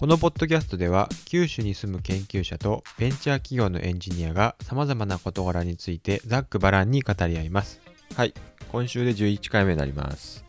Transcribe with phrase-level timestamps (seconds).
[0.00, 7.82] このポッドキャストでは九州に住む研究者とベンチャー企業のエンジニアが様々な事柄についてざっくばらんに語り合います。
[8.16, 8.32] はい。
[8.72, 10.42] 今週で11回目になります。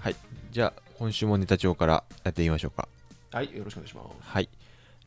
[0.00, 0.16] はい。
[0.50, 2.88] じゃあ今週もネタ帳からやってみましょうか。
[3.32, 4.08] はい、よろしくお願いします。
[4.20, 4.50] はい。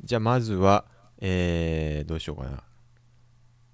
[0.04, 0.86] じゃあまずは、
[1.20, 2.64] えー、どうしようかな。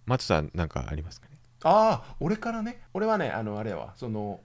[0.05, 1.37] 松さんなんかありますかね？
[1.63, 4.41] ああ、俺からね、俺はね、あの、あれやわ、その、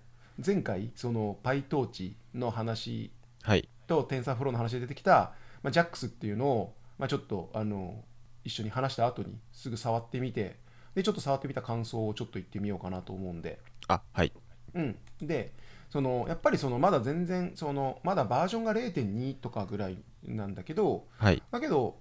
[0.47, 3.11] 前回、その、PyTorch の話
[3.43, 3.69] はい。
[3.89, 5.33] と TensorFlow の話で出てきた、
[5.65, 8.05] まあ、JAX っていうのを、まあ、ちょっと、あの、
[8.45, 10.61] 一緒に話した後にすぐ触ってみて、
[10.95, 14.33] で、ちょっと触ってみた感想をちょっと言ってみようかなと思うんで、あ、はい。
[14.75, 14.97] うん。
[15.23, 15.55] で、
[15.89, 21.43] その、やっぱりその、まだ全然、その、まだバージョンが0.2とかぐらいなんだけど、はい。
[21.51, 21.97] だけど、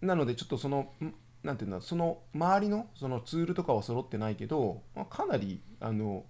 [0.00, 6.24] なのでちょっとその、んなんていうんだ、その周りのそのツールとかは揃ってないけど、まあ、かなりあの、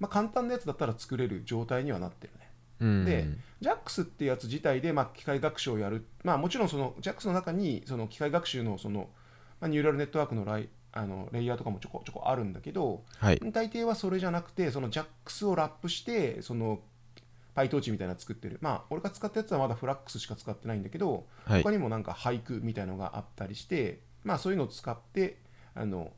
[0.00, 2.32] まあ、簡単なやつだったら作れる状態にはなってる。
[2.80, 3.28] で
[3.60, 9.10] JAX ってやつ自体で、まあ、機械学習をやる、まあ、もちろんその JAX の中にその機械学習のその、
[9.60, 13.40] まあ、ニューラルネットワークのライあのレイヤーとかもちょこちょこあるんだけど、はい。
[13.52, 16.80] 大抵はそれじゃなくてその JAX をラップしてその
[17.54, 21.70] PyTorch みたいなの作ってるまあ俺が使ったやつはまだフラックスしか使ってないんだけど、はい他。
[21.70, 25.38] にもなんか俳句みたいのがあったりしてまあそういうのを使って
[25.74, 26.12] あの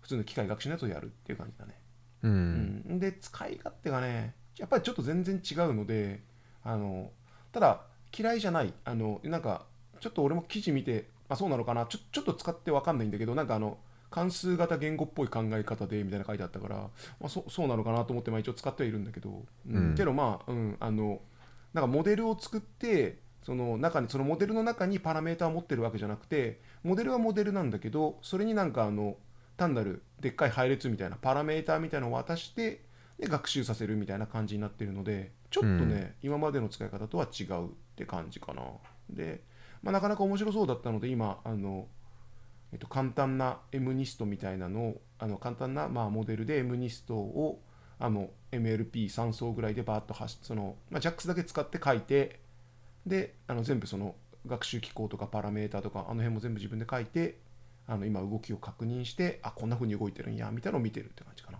[0.00, 1.80] 普通の機械学習のやつをやるっていう感じだね、
[2.22, 2.28] う。
[2.28, 6.20] うんん、で使い勝手がねやっぱりちょっと全然違うので
[6.62, 7.10] あの
[7.52, 7.82] ただ
[8.16, 8.72] 嫌いじゃない。
[8.84, 9.66] あのなんか
[10.00, 11.86] ちょっと俺も記事見てあそうなのかな。
[11.86, 13.78] ちょちょっと使って分かんないんだけどなんかあの
[14.10, 16.90] 関数型言語っぽい考え方でみたいな書いてあったから、ま
[17.24, 19.76] あ、そそうなのかなと思ってまあ一応使ってはいるんだけど、うん。
[19.76, 19.94] うん。
[19.96, 21.20] けどまあ、うん、あの
[21.72, 29.16] なんかモデルを作ってその中にそのモデルの中にパラメータを持ってるわけじゃなくてモデルはモデルなんだけどそれになんかあの
[29.56, 32.80] 単なるでっかい配列みたいなパラメータみたいなのを渡して
[33.18, 38.62] で学習させるみたいな感じになってるのでちょっとね、今までの使い方とは違うって感じかな
[39.08, 39.44] で、
[39.82, 41.86] まあ、なかなか面白そうだったので今あの、
[42.72, 47.60] えっと、簡単な MNIST みたいなのをあの簡単な、まあ、モデルで MNIST を
[48.00, 52.40] あの MLP3 層ぐらいでバーッと走その、まあ、JAX だけ使って書いて
[53.06, 54.16] であの全部その
[54.46, 57.38] 学習機構とかパラメータとかあの辺も全部自分で書いて
[57.86, 61.58] あの今動きを確認してあこんな風に動いてるんやみたいなのを見てるって感じかな。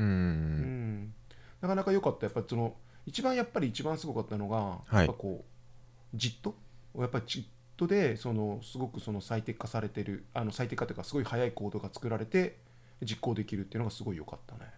[0.00, 0.06] う。
[0.06, 1.14] うんん
[1.60, 2.74] なかなか良かったやっぱりその
[3.06, 6.54] 一番やっぱり一番すごかったのが、はいやっぱこうジット
[6.98, 7.44] やっぱりジッ
[7.76, 12.58] トでそのすごくその最適化されてるあの最適化というかすごい速いコードが作られて
[13.02, 14.70] 実行できるっていうのがすごい良かったね。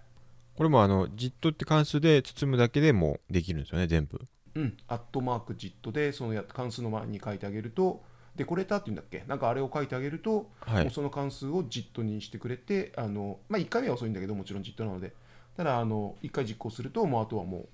[0.57, 4.21] これもあの、JIT って関数で包むだけでもうできるんですよね、全部。
[4.55, 8.05] うん、アットマーク JIT でそのや関数の前に書いてあげると
[8.37, 9.25] デコレーターっていうんだっけ？
[9.27, 10.91] なんかあれを書いてあげると、はい。
[10.91, 15.13] その関数を JIT にしてくれてあの、まあ、1回目は遅いんだけどもちろん JIT なので。
[15.55, 17.69] ただあの1回実行するともうあとはもう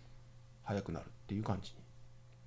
[0.64, 1.72] 速くなるっていう感じ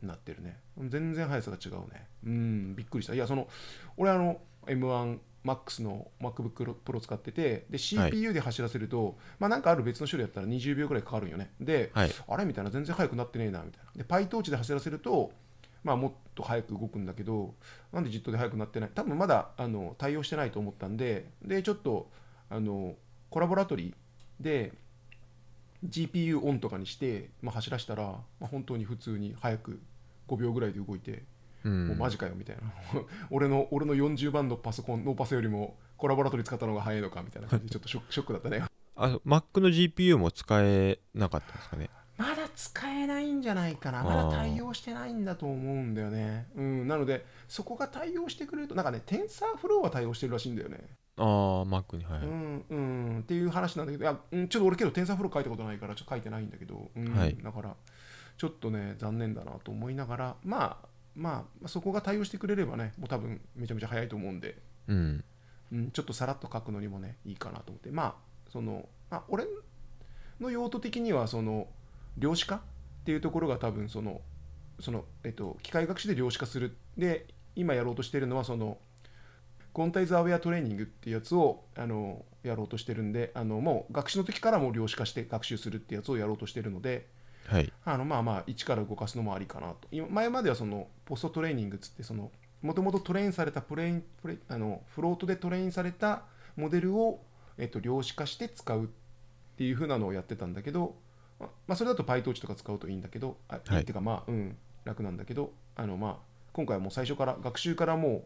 [0.02, 0.60] になってるね。
[0.90, 2.06] 全然速さが違うね。
[2.26, 3.14] うんびっくりした。
[3.14, 3.48] いやその
[3.96, 11.52] 俺あの M1MAX の MacBook Pro 使っててで CPU で走らせると、まあなんかある別の種類やったら20秒ぐらいかかるんよね。
[11.62, 12.12] で、はい。
[12.28, 12.44] あれ？
[12.44, 12.70] みたいな。
[12.72, 14.04] 全然速くなってねえなみたいな。
[14.04, 15.32] で PyTorch で走らせると
[15.84, 17.56] まあもっと速く動くんだけど
[17.92, 18.90] なんで JIT で速くなってない？
[18.94, 22.10] 多分まだあの対応してないと思ったんででちょっと
[22.50, 22.96] あの
[23.30, 24.74] コラボラトリーで
[25.86, 29.82] GPU オンとかにして、まあ、走らせたら、まあ、本当に普通に速く
[30.28, 31.24] 5秒ぐらいで動いて、
[31.64, 31.88] うん。
[31.88, 32.62] もうマジかよみたいな
[33.32, 38.64] 俺の俺の40番のパソコンノーパソよりもコラボラトリー使ったのが速いのかみたいな感じでちょっとショックショックだったね
[38.96, 41.90] あ、Mac の GPU も使えなかったんですかね？
[42.56, 44.04] 使えないんじゃないかな。
[44.04, 46.48] まだ対応してないんだと思うんだよね。
[46.56, 50.80] うん、なので、そこが対応してくれると、なんかね、TensorFlow は対応してるらしいんだよね。
[51.18, 51.26] ああ、
[51.66, 52.20] Mac に、はい。
[52.22, 57.76] うん、うん、っていう話なんだけど、いや、うん、ちょっと俺けど TensorFlow 書いたことないから、ちょっと書いてないんだけど、うんはいだから、
[58.38, 64.58] ちょっとね、残念だなと思いながら、まあ、まあ、そこが対応してくれればね、もう多分めちゃめちゃ早いと思うんで、
[64.88, 65.24] うん。
[65.72, 68.14] うん、ちょっとさらっと書くのにもねいいかなと思ってまあ
[68.52, 69.46] その、まあ、俺
[70.40, 71.68] の用途的にはその
[72.18, 72.60] 量子化っ
[73.06, 74.22] ていうところが多分その
[74.80, 78.78] その、えっと、機械学習で量子化するで今やろうとしてるのはその
[79.74, 87.08] コンタイズアウェアトレーニングっていうやつをあのやろうとしてるんであのもう学習の時からもう量子化して学習するってやつをやろうとしてるので
[87.48, 87.72] はい。
[87.86, 92.32] あのまあまあ一から動かすのもありかなと今前まではそのポストトレーニングっつってその
[92.62, 96.24] もともとトレインされたプレインプレイあのフロートでトレインされた
[96.56, 97.22] モデルを、
[97.58, 98.88] えっと、量子化して使うっ
[99.58, 100.96] ていう風なのをやってたんだけど、
[101.42, 103.76] ままあ、それだと PyTorch とか使うといいんだけど、あはい。
[103.78, 106.16] いいっていうかまあうん楽なんだけどあのまあ
[106.54, 108.24] 今回はもう最初から学習からもう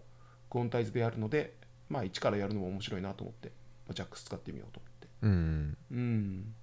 [0.49, 1.55] コンタイズでやるので
[1.89, 3.51] まあ一からやるのも面白いなと思って、
[3.87, 5.07] まあ、JAX 使ってみようと思って。
[5.21, 5.77] うん。
[5.91, 6.53] うん。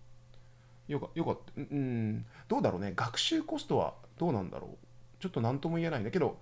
[0.88, 1.52] よかよかった。
[1.56, 2.92] うんどうだろうね。
[2.96, 4.76] 学習コストはどうなんだろう。
[5.20, 6.40] ちょっと何とも言えないんだけど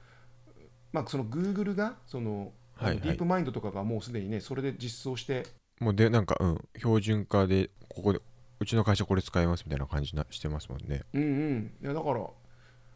[0.93, 3.01] まあその Google がそのはいはい。
[3.01, 5.47] ディープマインドとかがもうすでにねそれで実装して
[5.81, 6.69] もうでなんかうん。
[6.77, 8.21] 標準化でここで
[8.61, 11.03] うちの会社これ使いますみたいな感じなしてますもんね。
[11.15, 11.73] うんうん。
[11.83, 12.21] いやだから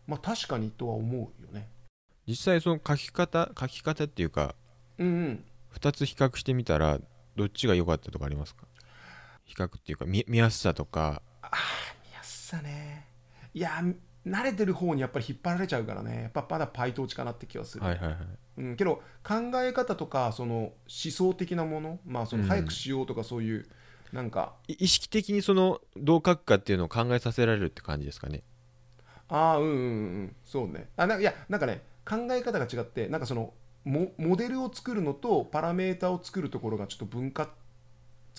[0.06, 1.70] まあ確かにとは思うよね。
[2.28, 4.55] 実際その書き方書き方っていうか
[4.99, 5.44] うんうん。
[5.75, 7.00] 2つ比較してみたら
[7.34, 8.66] どっちが良かったとかありますか？
[9.44, 11.22] 比較っていうか見見やすさとか。
[12.06, 13.08] 見やすさね。
[13.55, 13.82] いや
[14.26, 16.22] 慣れてる方にやっぱり引っ張られちゃうからね。
[16.22, 18.16] やっぱまだパイトーチかなって気はする、はいはいはい。
[18.58, 22.49] うん、けど考え方とかその思想的なものまあそのうん。
[22.49, 23.69] 早くしようとかそういう、
[24.12, 28.42] なんかい意識的にそのどう書くかっていうのを考えさせられるって感じですかね？
[29.28, 29.76] ああうんうんう
[30.24, 30.88] んそうね。
[30.96, 33.52] あなんかいやなんかね考え方が違ってなんかその
[33.84, 37.50] モモデルを作るのとパラメータを作るところがちょっと分割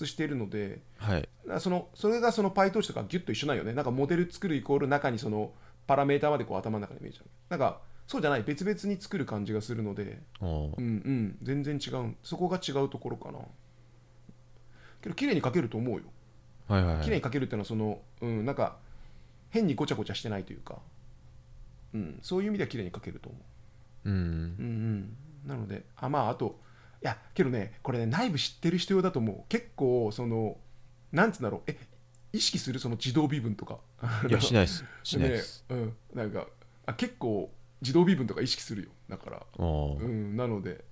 [0.06, 1.30] しているのではい。
[1.46, 3.74] なそのそれがその PyTorch とかギュッと一緒なんよね。
[3.74, 5.52] なんかモデル作るイコール中にその
[5.88, 7.26] パラメータまでこう頭の中に見えちゃう。
[7.50, 8.44] なんかそうじゃない。
[8.44, 10.22] 別々に作る感じがするので。
[10.42, 11.38] うんうん。
[11.42, 13.40] 全然違うそこが違うところかな
[15.06, 16.04] けど綺麗に書けると思うよ。
[16.68, 17.04] はいはいはい。
[17.06, 18.78] 綺麗に書けるっていうのはそのうんなんか
[19.52, 20.80] 変にごちゃごちゃしてないというか。
[21.94, 23.38] うんそういう意味では綺麗に書けると思
[24.06, 24.10] う。
[24.10, 24.14] ん。
[24.14, 25.18] ううんうん。
[25.46, 26.60] なのであまああと
[27.04, 29.44] いやけどねこれね内部知ってる人用だと思う。
[29.48, 30.58] 結構その
[31.12, 31.62] なんつうんだろう。
[31.68, 31.78] え
[32.34, 32.80] 意識する？
[32.80, 33.78] その自動微分とか。
[34.28, 34.84] いやしないです。
[35.04, 35.94] しないです、ねうん。
[36.14, 36.48] なんか
[36.86, 37.50] あ結構
[37.82, 38.90] 自動微分とか意識するよ。
[39.08, 39.42] だから。
[39.58, 39.64] う
[40.06, 40.84] んなので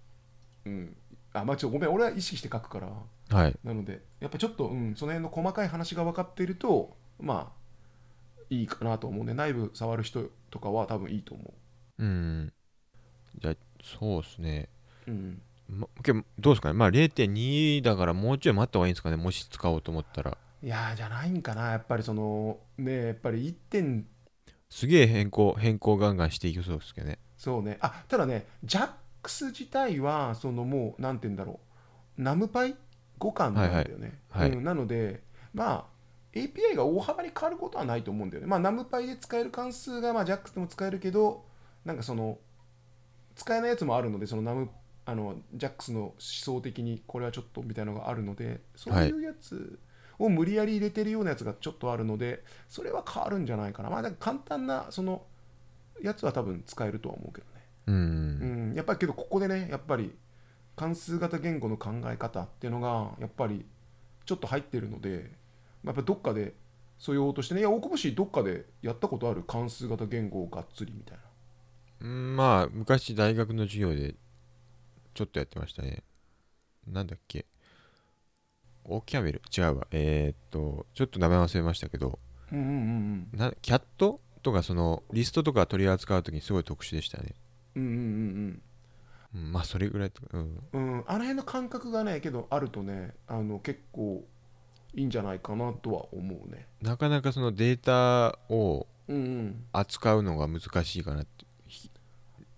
[0.66, 0.96] うん。
[1.34, 2.88] あまあちょっとごめん俺は意識して書くから
[3.30, 3.56] はい。
[3.64, 7.64] なのでやっぱちょっと、うん、その辺の細かい話が分かっているとまあ
[8.50, 11.54] いいかなと思うね内部触る人とかは多分いいと思
[12.00, 12.04] う。
[12.04, 12.54] ん。
[13.40, 14.70] じゃあそうですね。
[15.08, 16.74] う、うん、ま、けどどうですかね？
[16.74, 19.16] まあ0.2だからもうちょい待った方がいいんですかね？
[19.16, 20.38] もし使おうと思ったら。
[20.62, 21.72] いやーじゃないんかな。
[21.72, 24.06] やっぱりそのねやっぱり1点。
[24.70, 27.20] すげえ変更変更ガンガンしていきそうですけどね。
[27.38, 27.78] そうね。
[27.82, 31.60] あただね JAX 自体はそのもうなんて言うんだろ
[32.18, 32.22] う。
[32.22, 32.76] ナムパイ
[33.32, 34.58] 互換なんだよね、はいはい。
[34.58, 35.24] うん、なので
[35.54, 35.94] まあ
[36.34, 38.48] API が大幅に変わることはないと思うんだよね。
[38.48, 41.46] まあナムパイで使える関数がまあ JAX でも使えるけど
[41.86, 42.40] なんかその
[43.36, 44.70] 使えないやつもあるのでそのナム
[45.06, 49.80] あの JAX の思想的にこれはちょっとみたいなのがあるのでそういうやつ
[50.18, 53.90] を無理やり入れてるようなやつがちょっとあるのでそれは変わるんじゃないかな。
[53.90, 55.24] まあ簡単なその
[56.02, 57.54] やつは多分使えるとは思うけどね。
[57.88, 57.96] うん。
[57.96, 60.16] うん、やっぱりけどここでねやっぱり
[60.76, 63.66] 関数型言語の考え方っていうのがやっぱり
[64.26, 65.32] ちょっと入ってるので
[65.84, 66.54] まあやっぱどっかで
[66.98, 71.24] 素養としてねいや大久保氏どっかでやったことある関数型言語をがっつりみたいな。
[72.02, 74.16] うんまあ昔大学の授業で
[75.14, 76.04] ちょっとやってましたね。
[76.88, 77.46] なんだっけ。
[78.86, 79.42] オーキャメル？
[79.56, 79.88] 違うわ。
[79.92, 82.20] えーっとちょっと名前忘れましたけど。
[82.52, 83.40] うんうんうん。
[83.40, 84.20] なキャット？
[84.42, 87.34] とかそのリストとか取り扱う時にすごい特殊でしたね、
[87.76, 88.62] うんうんうんうん、
[89.34, 90.60] まあそれぐらいとかうん。
[90.74, 94.24] うんうんあの辺の感覚がねけどあるとねあの結構
[94.94, 96.68] いいんじゃないかなとは思うね。
[96.82, 101.46] なかなかそのデータをうん扱うのが難しいかなって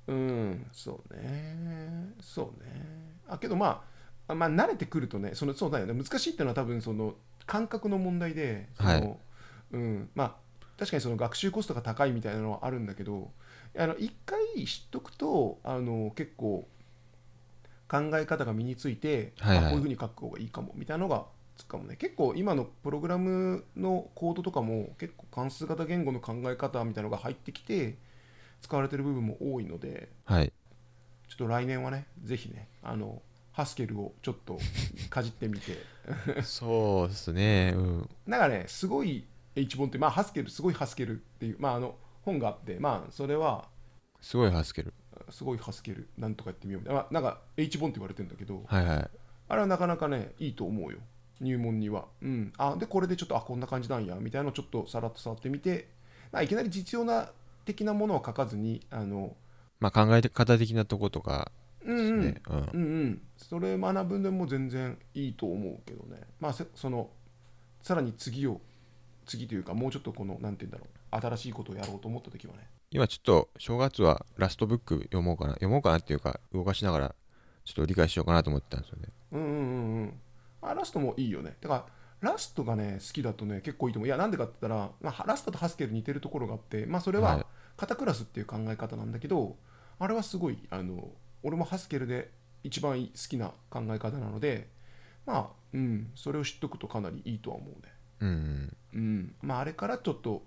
[0.08, 0.20] うんう
[0.52, 2.14] んそうね。
[2.22, 2.86] そうね。
[3.28, 3.84] あけどま
[4.28, 5.94] ああまあ慣れてくるとねそのそうだよね。
[5.94, 9.18] 難しいっていうのは多分その感覚の問題でその、はい。
[9.72, 10.45] うんまあ
[10.78, 13.32] 確かにその学習コストが高いみたいなのはあるんだけど
[13.78, 16.68] あの一回知っとくとあの結構
[17.88, 19.66] 考え方が身について、はいはい。
[19.68, 21.96] あこういうふうに書く方がいいかもみたいなのがつくかもね。
[21.96, 27.96] 結構今のプログラムのコードとかも結構関数型言語の考え方みたいなのが入ってきて
[28.62, 30.52] 使われてる部分も多いのではい。
[31.28, 34.60] ちょっと来年はねぜひねあのハスケルをちょっと
[35.10, 35.78] かじってみて。
[36.44, 37.74] そうですね。
[37.76, 38.10] うん。
[38.30, 43.66] かねすごい H 本ってまあハスケルすごいハスケルっていうまああの本があってまあそれは
[44.22, 44.94] すごいハスケル
[45.30, 49.10] すごいハスケルなんとかやってみようみたいな、まあ、なんか H 本って言われてるんだけどはいはい。
[49.48, 50.98] あれはなかなかねいいと思うよ。
[51.40, 52.06] 入門には。
[52.22, 52.54] うん。
[52.58, 55.90] あでこれでちょっとあこんな感じなんやみたいなのをちょっとさらっと触ってみて、
[56.32, 57.30] まあ、いきなり実用な
[57.66, 59.36] 的なものを書かずにあの
[59.80, 61.52] まあ考え方的なとことか
[61.84, 62.58] うんうん、ね、うん。
[62.58, 67.10] うんうん、それ学ぶでも全然いいと思うけどね、まあ、せその
[67.84, 68.60] さらに次を
[69.26, 72.68] 次というかもうちょっとこのなんて言うんだろう新しいことをやろうと思った時はね。
[72.92, 77.16] 今ちょっと正月はラストブック読もうかな読もうかなっていうか動かしながら
[77.66, 79.10] ちょっと理解しようかなと思ってたんですよね。
[79.32, 80.14] うんうんうんうん。
[80.62, 81.58] あラストもいいよね。
[81.62, 81.86] だか
[82.22, 84.08] らラストがね好きだとね結構いいと思う。
[84.08, 87.46] いやなんでかって言ったら、まあ、ラストとハスケル似てるところがあってまあそれはいは
[87.78, 89.58] 型クラスっていう考え方なんだけど、
[90.00, 91.10] あれはすごいあの
[91.44, 92.32] 俺もハスケルで
[92.64, 94.70] 一番好きな考え方なので
[95.26, 97.95] まあうんそれを知っとくとかなりいいとは思うね
[98.26, 100.44] うんうん、まああれからちょっと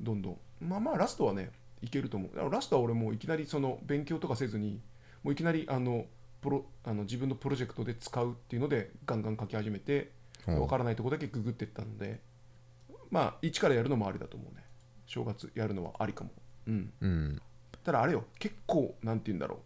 [0.00, 0.38] どんどん。
[0.60, 1.50] まあまあラストはね
[1.82, 2.50] いけると思う。
[2.50, 4.80] ラストは俺もういきなりその勉強とかせずに
[5.22, 6.06] もういきなりあの
[6.40, 10.10] プロあの自分のプロジェクトで使うっていうのでガンガン書き始めて
[10.46, 10.52] う。
[10.52, 12.20] ん分からないところだけググっていったので
[13.10, 14.64] まあ一からやるのもありだと思うね。
[15.06, 16.30] 正月やるのはありかも。
[16.68, 16.92] うん。
[17.00, 17.42] うん。
[17.84, 19.58] ただあれよ結構なんて言うんだろう。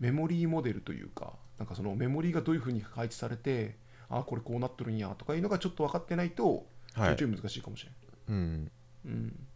[0.00, 3.76] メモリーモデルというかなんかそのメモリーがどういうふうに配置されて
[4.10, 7.90] あこれこうなっとるんやとかいうのがちょっと分かってないとちいいちょい難しいかもしれ
[8.28, 8.36] うん。
[8.36, 8.70] ん、
[9.04, 9.46] うん、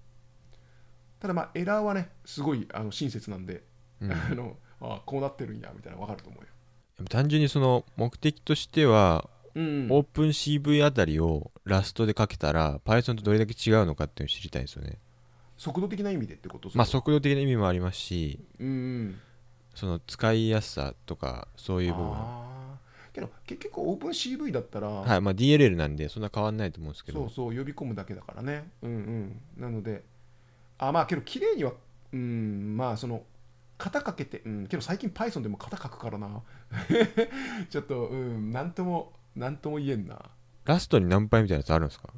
[1.21, 3.63] ただまあエラーはねすごいあの親切なんで、
[4.01, 4.13] うん。
[4.13, 9.89] あのあこうなってるんやみたいなの分かると思うよ、単純にその目的としてはうん。
[9.91, 14.99] オープン CV あたりをラストでかけたら Python とどれだけ違うのかっていうのを知りたいですよね。
[15.57, 16.71] 速度的な意味でってこと？
[16.75, 18.71] まあ速度的な意味もありますしうんう
[19.05, 19.21] ん。
[19.75, 22.13] その使いやすさとかそういう部分
[23.19, 27.21] けど結局オープン CV だったら、はいまあ DLL なんでそんな変わんないと思うんですけど。
[27.21, 28.71] そうそう呼び込むだけだからね。
[28.83, 29.41] うんうん。
[29.57, 30.05] なので
[30.79, 31.73] あまあけど綺麗には
[32.13, 33.23] うんまあその
[33.79, 36.43] 型かけてうんけど最近 Python でも型書くからな。
[37.71, 40.19] ちょっとうんなんともなんとも言えんな。
[40.65, 42.09] ラストに何倍みたいなやつあるんですか？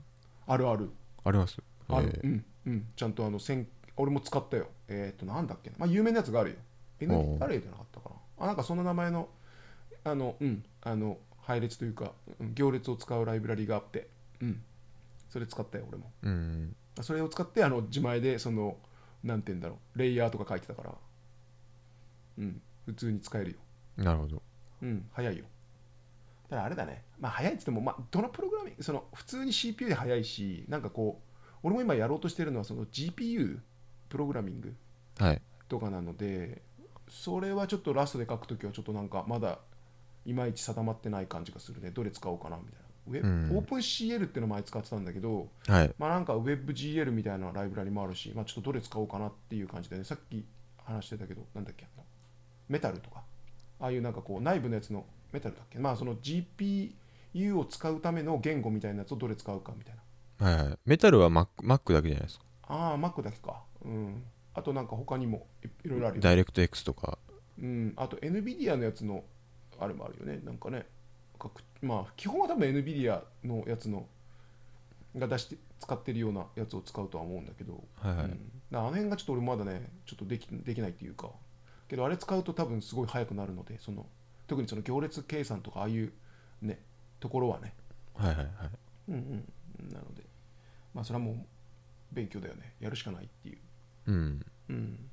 [0.47, 0.90] あるある。
[1.25, 1.59] あります？
[1.88, 2.21] ある。
[2.25, 2.87] うんうん。
[2.97, 4.69] ちゃんとあの線俺も使ったよ。
[4.88, 5.76] えっ、となんだっけな。
[5.78, 6.57] まあ有名なやつがあるよ。
[7.02, 7.38] おう。
[7.38, 8.16] NDRA じゃなかったかな。
[8.45, 9.28] あなんかその名前の
[10.04, 14.09] あのうんあの配列というかうん行列を使うライブラリがあって
[14.40, 14.62] うん。
[15.28, 16.11] それ使ったよ俺も。
[16.23, 16.76] うん。
[17.02, 18.76] それを使ってあの自前でその
[19.23, 20.95] なんて言うんだろうレイヤーとか書いてたから
[22.38, 23.57] うん普通に使えるよ。
[24.04, 24.42] なるほど。
[24.83, 25.45] うん早いよ。
[26.49, 27.04] ただあれだね。
[27.21, 33.59] まあ早いっつってもまあどのプログラミングその普通に CPU で早いしなんかこう俺も今やろうとしてるのはその GPU
[34.09, 34.75] プログラミング
[35.19, 35.42] はい。
[35.69, 36.62] とかなので
[37.09, 39.59] それはちょっとラストで書くときはちょっとなんかまだ
[40.30, 41.90] いまいち定まってない感じがするね。
[41.90, 42.80] どれ使おうかなみたいな。
[43.08, 43.56] ウェブ、うん。
[43.58, 45.94] オープン CL っていうの前使ってたんだけどはい。
[45.99, 50.04] まあなんか WebGL みたいなライブラリもあるし、まあ、ちょっとどれ使おうかなっていう感じでね。
[50.04, 50.44] さっき
[50.84, 51.87] 話してたけどなんだっけ？
[52.68, 53.22] メタルとか。
[53.80, 55.78] ああいうなんかこう内部のやつのメタルだっけ？
[55.78, 56.92] まあその GPU
[57.58, 59.94] を使うための言語みたいなやつをどれ使うかみたい
[60.38, 60.46] な。
[60.46, 60.78] はいはい。
[60.87, 62.44] メタルは Mac, Mac だけじゃないですか？
[62.68, 63.62] ああ Mac だけか。
[63.84, 64.22] うん。
[64.54, 66.22] あとなんか他にもいいろいろあるよ。
[66.22, 67.18] ダイレクト X とか。
[67.58, 69.22] うん、あと NVIDIA のやつの
[69.80, 70.87] あれもあるよね、なんかね。
[71.38, 74.06] 各まあ、基本は多分 NVIDIA のやつの
[75.16, 78.38] が出して使ってるようなやつを使うとは思うんだけど、はいはい、うん、
[78.72, 81.30] あの辺がちょっと俺まだね、ちょっとできできないっていうか、
[81.88, 84.06] けどあれ使うと多分すごい速くなるので、その
[84.46, 86.12] 特にその行列計算とかああいう
[86.60, 86.78] ね、
[87.18, 87.72] ところはね、
[88.14, 88.49] はいはいはい。
[89.08, 90.22] うんうん、なので、
[90.94, 91.37] まあそれはもう
[92.12, 93.58] 勉強だよね、やるしかないっていう。
[94.06, 94.46] うん。
[94.68, 95.10] うん。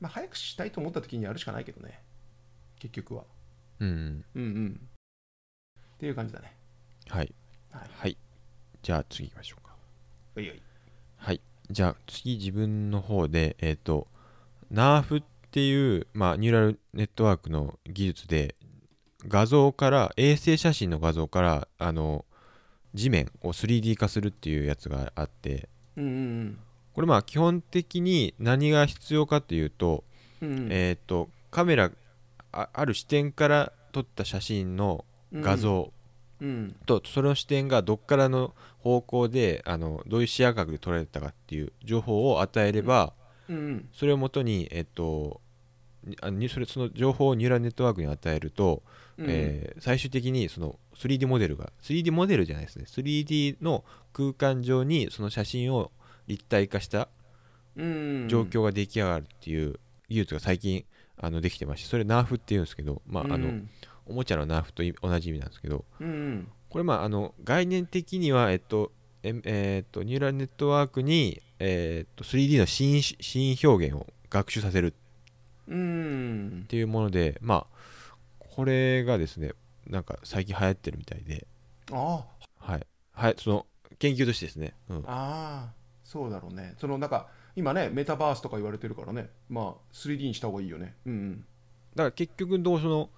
[0.00, 2.02] まあ早くしたいと思った時にやるしかないけどね、
[2.78, 3.24] 結局は。
[3.84, 4.80] うんうんうん。
[5.76, 6.52] っていう感じだね。
[7.08, 7.32] はい
[7.70, 7.90] はい。
[7.92, 8.16] はい
[8.82, 9.74] じゃあ次行きましょうか
[10.36, 10.62] おいおい。
[11.16, 14.06] はいじゃあ次自分の方でえっ、と
[14.72, 18.56] NARF っていう、まあ、ニューラルネットワークの技術で
[19.26, 22.24] 画像から衛星写真の画像からあの
[22.92, 26.58] 地面を 3D 化するっていうやつがあってうんうん
[26.92, 30.04] これまあ基本的に何が必要かというと、
[30.40, 30.58] うん。
[30.58, 31.90] うんえっ、とカメラ
[32.62, 35.56] あある視点から撮った写真の画。
[35.56, 35.92] 像
[36.40, 36.76] うん。
[36.86, 43.12] とその視点がどっからの方向であのどういう視野角で撮られたかっていう情報を与えれば。
[43.92, 45.42] それをもとに、えっと、
[46.04, 48.82] にあにそれその情報をニューラルネットワークに与えると、
[49.18, 55.90] うんえー最終的にその 3D モデルが 3D モデルじゃないですね 3D の空間上にその写真を
[56.26, 57.08] 立体化した
[57.76, 60.84] うん状況が出来上がるっていう技術が最近
[61.16, 63.70] あのできてましてそれ NARF っていうんですけど、まああのうん
[64.06, 66.06] おもちゃの NARF とい同じ意味なんですけどうん。
[66.06, 68.90] うんこれまああの概念的には、えっと
[69.22, 74.92] ええーっとニューラルネットワークに、えーっと 3D のシーン表現を学習させる
[75.68, 76.62] うん。
[76.64, 77.76] っていうものでまあ
[78.38, 79.52] これがですね
[79.86, 81.46] なんか最近流行ってるみたいで。
[81.92, 82.24] あ
[82.58, 82.86] はい。
[83.12, 83.66] はいその
[83.98, 84.96] 研究としてですね、うん。
[84.98, 86.74] あああそうだろうね。
[86.78, 89.30] そのなんか今ねメタバースとか言われてるからね。
[89.48, 90.94] まあ 3D にした方がいいよね。
[91.06, 91.44] うん
[91.94, 93.10] だから結局どうその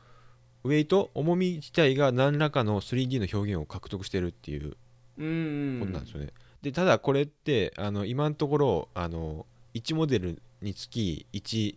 [0.65, 4.77] ウェイト重み自体が何らかの 3D の表現を獲得してるっていう
[5.19, 5.81] うんうん。
[5.81, 11.77] ことなんですよね、でただこれってあの今のところあの1モデルにつき1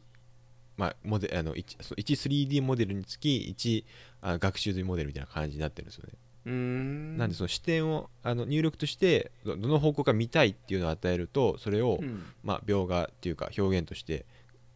[0.78, 3.86] まあ、モデあの 1, そう 13D モデルにつき1
[4.22, 6.14] あ学習済みモデルみたいな感じになってるんですよね。
[6.46, 7.18] うーん。
[7.18, 12.24] なんでその視点をあの入力としてどどの方向か見たいっていうのを与えるとそれを、うん。
[12.44, 14.26] まあ、描画っていうか表現として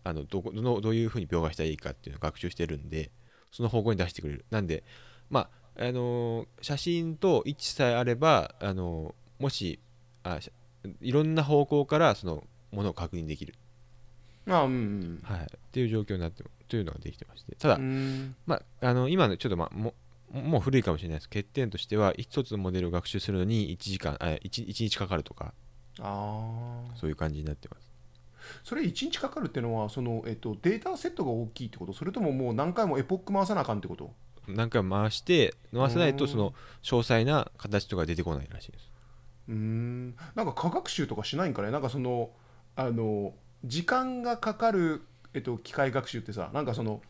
[0.03, 3.12] あのどこどのどういうふうに描画したらいいかっていうのを学習してるんで
[3.51, 4.46] その方向に出してくれる。
[4.50, 4.84] なんで
[5.29, 9.79] まああのー写真と位置さえあれば、あのーもし
[10.24, 10.51] あし
[11.01, 13.55] いろんな方向からそのものを確認できる、
[14.48, 17.55] あうんうんはい、っていう状況になってるというのができてまして。
[17.55, 18.36] ただ、うん。
[18.46, 19.93] まあ、あの今のちょっと、まあ、も
[20.34, 21.30] もう古いかもしれないです。
[21.30, 25.54] 欠点としては一つのモデルを学習するのに1時間あ 1, 1日かかるとか。
[26.00, 27.94] ああそういう感じになってます。
[28.63, 31.94] それ1日かかるっていうのはその、えっと、データセットが大きいってこと？
[31.94, 34.12] それとももう何回もエポック回さなあかんってこと？
[34.48, 36.30] 何回も回して回さないとうん。
[36.30, 38.92] その詳細な形とか出てこないらしいです。
[39.50, 40.16] うーん。
[40.34, 41.70] なんか科学習とかしないんかね？
[41.70, 42.32] なんかその
[42.75, 45.04] あの時間がかかる、
[45.36, 47.02] えっと、機械学習ってさなんかその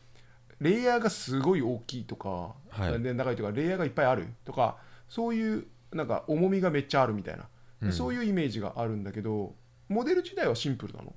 [0.60, 3.02] レイヤーがすごい大きいとか、はい。
[3.02, 4.76] で長いとかレイヤーがいっぱいあるとか
[5.08, 7.48] そういうなんか重みがめっちゃあるみたいな、
[7.82, 7.92] うん。
[7.92, 9.54] そういうイメージがあるんだけど
[9.88, 11.14] モデル自体はシンプルなの？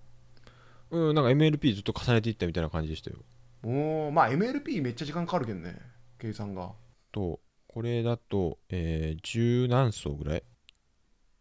[0.89, 3.17] うんなんか MLP ずっと重ねていったみたいな感じでしたよ。
[3.63, 5.77] おーまあ MLP めっちゃ時間かかるけどね
[6.20, 6.72] 計算が。
[7.12, 10.44] とこれだと、えー、十何層ぐらい？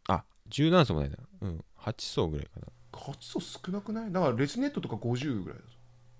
[0.08, 1.16] あ十何層もないな。
[1.42, 2.66] うん8層ぐらいかな。
[2.92, 4.12] 活素少なくない？
[4.12, 5.75] だからレスネットとか50ぐらいだぞ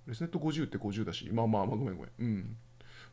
[0.06, 1.28] レスネット50って50だし。
[1.32, 2.10] まあまあまあごめんごめん。
[2.18, 2.56] うん。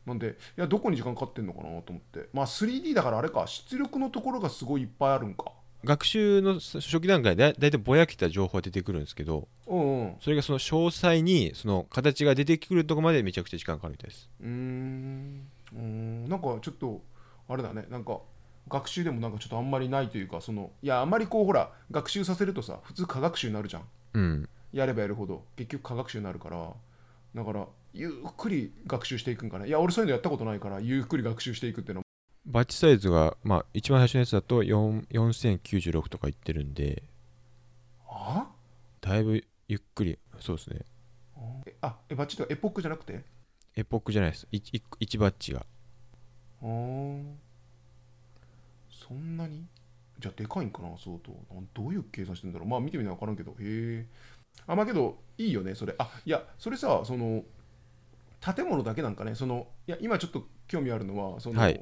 [0.06, 2.28] なんでいやどこに時間かかってんのかなと思って。
[2.32, 3.46] まあ 3D だからあれか。
[3.46, 5.52] 出力のところがすごいいっぱいあるんか。
[5.84, 10.16] 学習の初期段階でだだいたいぼやけた情報が出てくるんですけどうんうん。
[10.20, 14.30] それがその詳細にその形が出てくるところまでめちゃくちゃ時間かかるみたいです。
[14.40, 15.46] うーん。
[15.74, 16.28] うーん。
[16.28, 17.02] なんかちょっと
[17.48, 17.84] あれだね。
[17.90, 18.18] なんか
[18.68, 23.82] 学習でもなんかちょっとあんまりないというかそのいやあんまりこうほら学習させるとさ普通科学習になるじゃん。
[24.14, 26.72] うんやればやるほど結局科学習になるから
[27.34, 32.02] だからゆっくり学習していくんかねいや俺そういうのやったことないからゆっくり学習していくっていうの
[32.46, 37.02] バッチサイズが、まあ、一番最初のやつだと4 4096とかいってるんで。
[38.06, 38.46] あ？
[39.00, 40.80] だいぶゆっくりそうですね。
[41.64, 43.24] えあえバッチとかエポックじゃなくて？
[43.74, 44.46] エポックじゃないです。
[44.52, 45.64] 1, バッチが。
[46.62, 47.22] あー。
[48.90, 49.64] そんなに？
[50.18, 51.32] じゃあでかいんかな相当。
[51.72, 52.68] どういう計算してんだろう。
[52.68, 53.52] まあ見てみな分からんけど。
[53.52, 54.06] へえ
[54.66, 55.94] あまあけどいいよねそれ。
[55.98, 57.42] あいやそれさその
[58.40, 61.80] 建物だけなんかねそのいや今ちょっと興味あるのはその、はい。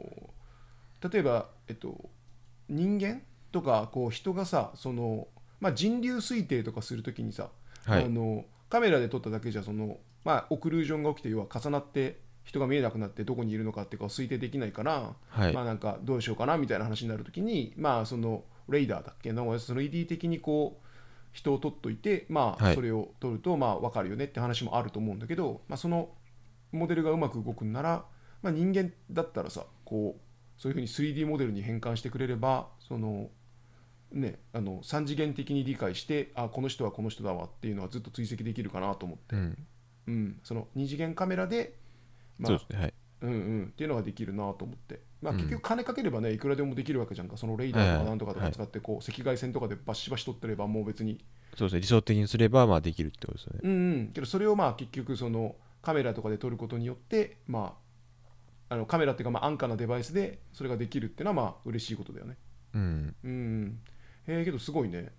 [1.13, 2.11] 例えばえっと
[2.69, 5.29] 人間とかこう人がさその、
[5.61, 7.51] まあ、人流推定とかするときにさ、
[7.87, 8.05] はい。
[8.05, 20.82] あのカメラで撮っただけじゃその、まあ、オクルージョンが起きて要は重なって人が見えなくなってどこにいるのかっていうかを推定できないから、はい、まあなんかどうしようかなみたいな話になるときにまあそのレイダーだっけなその ED 的にこう
[21.33, 22.75] 人を撮っといてまあはい。
[22.75, 26.11] それを撮るとまあ分かるよねって話もあると思うんだけど、まあ、その
[26.73, 28.05] モデルがうまく動くんなら、
[28.43, 33.31] まあ、人間だったらさこうそういうふうに 3D モデルに変換してくれればその
[34.13, 39.67] ねあの3次元的に理解してあこの人はこの人だわっていうのはずっと追跡できるかなと思って、うん、
[40.07, 41.75] うん、その2次元カメラで、
[42.39, 42.83] まあそうですね。
[42.83, 42.95] はい。
[43.23, 45.39] うんうん、っていうのができるなと思って、まあ、うん。
[45.39, 47.37] 結局金かければねいくらでもできるわけじゃんか。
[47.37, 51.25] そのレイダーとかなんとかとか使ってこう赤外線とかでバシバシ撮ってればもう別に。
[51.57, 51.81] そうですね。
[51.81, 53.61] 理想的にすればまあできるってことですよね。
[53.63, 54.09] うんうん。
[54.09, 57.77] けどそれをまあ結局そのカメラとかで撮ることによってま
[58.69, 62.37] ああのカメラっていうかまあ安価なデバイスでそれができるっていうのはまあ嬉しいことだよね。
[62.75, 63.15] うん。
[63.25, 63.79] うんうん。
[64.27, 65.13] へえけどすごいね。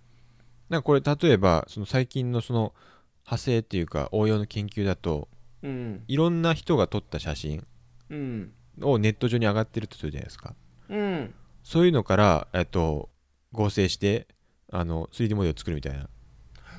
[0.68, 2.74] なんかこれ例えばその最近のその
[3.26, 5.28] 派生っていうか応用の研究だと
[5.62, 6.04] うん。
[6.08, 7.66] いろんな人が撮った写真。
[8.10, 10.54] うんをネット上に上がってるとするじゃないですか。
[10.88, 11.34] うん。
[11.62, 13.10] そういうのから、えっと、
[13.52, 14.28] 合成して
[14.70, 16.08] あの 3D モデルを作るみたいな。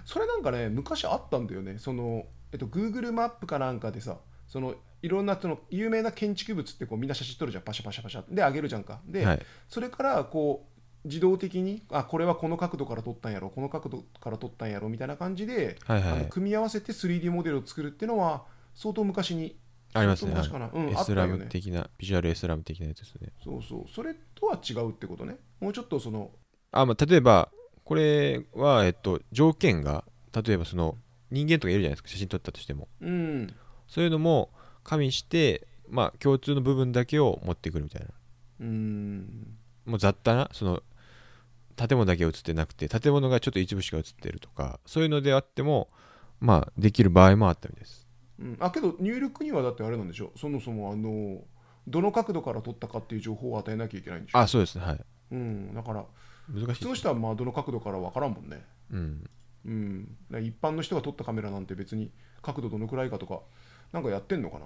[0.06, 1.78] それなんかね昔あったんだよね。
[1.80, 7.64] その、えっと、Google マップかなんかでさそのいろんなその有名な建築物ってこうみんな写真撮るじゃん。
[7.64, 9.02] パシャパシャパシャで上げるじゃんか。
[9.06, 9.40] で、はい。
[9.68, 10.68] それからこ
[11.04, 13.50] う自動的にあこれはこの角度から撮ったんやろ。
[13.50, 14.90] この角度から撮ったんやろ。
[14.90, 16.28] みたいな感じで、はいはい。
[16.30, 19.58] 組み合わせて 3D モデルを作るっていうのは相当昔に
[19.96, 20.34] ありますね。
[20.34, 21.38] かな、うん、あ S ったよね。
[21.38, 23.32] ラム的なビジュアル S ラム的なやつですね。
[23.42, 23.86] そうそう。
[23.90, 25.38] それとは違うってことね。
[25.62, 26.32] もうちょっとその
[26.72, 27.50] あ、まあ、例えば
[27.86, 30.04] これは、えっと、条件が
[30.34, 30.98] 例えばその
[31.32, 32.90] 人間とかいるじゃないですか写真撮ったとしても。
[33.00, 33.54] うん。
[33.88, 34.52] そういうのも
[34.84, 38.08] 加味してまあ共通の部分だけを持ってくるみたいな。
[38.60, 39.58] うん。
[39.86, 40.84] もう雑多なその
[41.76, 45.90] 建物だけ映ってなくて建物がちょっと一部しか映ってるとかそういうのであっても
[46.40, 48.05] まあできる場合もあったみたいです
[48.40, 50.32] うん、あけど入力にはだってあれなんでしょ？
[50.36, 51.42] そもそもあの
[51.88, 54.40] どの角度から撮ったかっていう情報を与えなきゃいけないんでしょ？
[54.40, 54.86] あそうですね。
[54.86, 55.02] はい。
[55.32, 56.06] うん、だから
[56.54, 58.66] 難しい普通の人はまあどの角度から分からんもんね。
[58.92, 59.30] うん。
[59.66, 63.40] うん、一般の人が撮ったカメラなんて別に角度どのくらいかとか
[63.92, 64.66] なんかやってんのかな？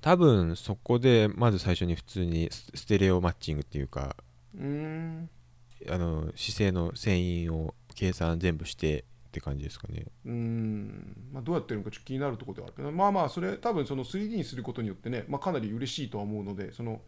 [0.00, 4.16] 多分そこでまず最初に普通にスステレオマッチングっていうか
[4.56, 5.28] うーん。
[5.88, 9.04] あの姿勢の線維を計算全部して
[9.38, 10.06] って感じですかね。
[10.26, 12.90] うーん、まあ、どうやってるのかちょっと気になるところではあるけど。
[12.90, 17.00] まあまあそれ多分その 3D にすることによってね、まあ、かなり嬉しいとは思うのでその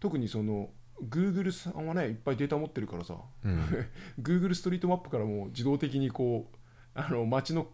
[0.00, 0.70] 特にその
[1.08, 3.14] Google さんはねいっぱいデータ持ってるからさ。
[3.44, 3.86] うん。
[4.20, 6.56] Google ストリートマップからもう自動的にこう
[6.94, 7.68] あの街の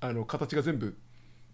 [0.00, 0.96] あの形が全部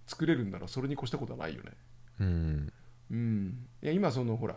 [0.06, 1.72] 作れるんならそれに越したことはないよね。
[2.20, 2.72] うん。
[3.10, 3.66] うん。
[3.82, 4.56] いや今そのほら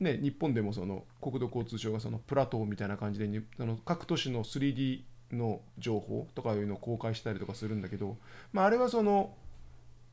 [0.00, 8.16] ね日本でもその国土交通省がそのプラトーみたいな感じでにあの各都市の 3D の情報とかいうのを公開したりとかするんだけど、
[8.52, 9.34] まあ、あれはその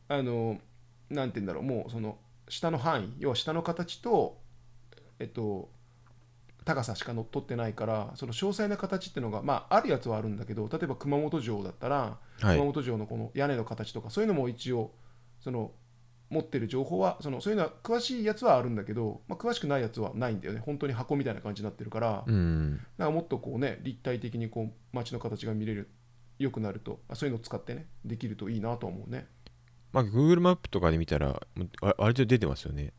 [0.07, 0.59] あの
[1.09, 2.17] なんて言うんだろうもうその
[2.49, 4.37] 下の範囲要は下の形と
[5.19, 5.69] えっと
[6.65, 12.57] 高さしか乗っ取ってないからその詳細な形っていうのが、まあ、あるやつはあるんだけど例えば熊本城だったら、はい。
[12.57, 14.91] 熊本城のこの屋根の形とかそういうのも一応
[15.39, 15.71] その
[16.29, 20.61] 持ってる情報はそのそういうのは詳しいやつはあるんだけど、まあ、詳しくないやつはないんだよね。
[20.65, 22.71] 本当に箱みたいな感じになってるから、うん。
[22.97, 25.89] なんかもっとこうね立体的にこう街の形が見れる
[26.39, 29.27] 良くなるとあそういうのを使ってねできるといいなとは思うね。
[29.93, 31.41] まあ Google マップとかで見たら
[31.81, 32.93] あ割と出てますよね。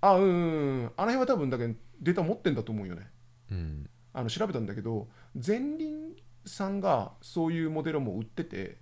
[0.00, 0.92] あうんうんうん。
[0.96, 3.08] あの辺は多分だけどデータ持ってんだと思うよね。
[3.50, 3.90] うん。
[4.12, 8.76] あの調べたんだけど前輪さんがそういうモデルも売ってて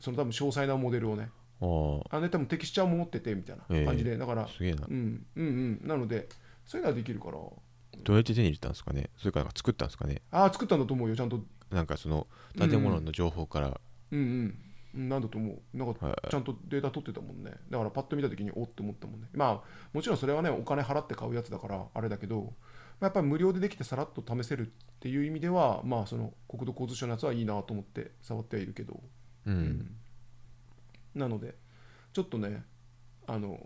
[0.00, 1.30] その多分詳細なモデルをね
[1.62, 4.84] あああのね多分テキスチャーも持っててみたいな感じで、だからすげえな。
[4.88, 5.88] うんうんうん。
[5.88, 6.28] なので
[6.66, 7.38] そういうのはできるから。
[8.04, 9.10] どうやって手に入れたんですかね？
[9.18, 10.22] それから作ったんですかね？
[10.30, 11.14] ああ作ったんだと思うよ。
[11.14, 11.40] ちゃんと。
[11.70, 12.26] なんかその
[12.58, 14.56] 建物の情報から、うんうん
[14.94, 15.08] うん。
[15.08, 15.76] なんだと思う。
[15.76, 16.30] なんかはい。
[16.30, 17.52] ちゃんとデータ取ってたもんね。
[17.70, 19.28] だからパッと見た時におって思ったもんね。
[19.34, 22.48] まあもちろんそれはねお金払って買うやつだからあれだけど、ま
[23.02, 24.70] あ、やっぱり無料でできてさらっと試せるっ
[25.00, 29.00] ていう意味ではまあその国土交通省のやつはいいなと思って触ってはいるけど。
[29.46, 29.54] うん。
[29.54, 29.96] うん
[31.14, 31.54] なので
[32.12, 32.64] ちょっとね
[33.26, 33.58] あの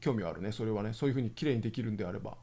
[0.00, 0.52] 興味はあるね。
[0.52, 2.36] それはねそういうふうに綺麗にできるんであれば、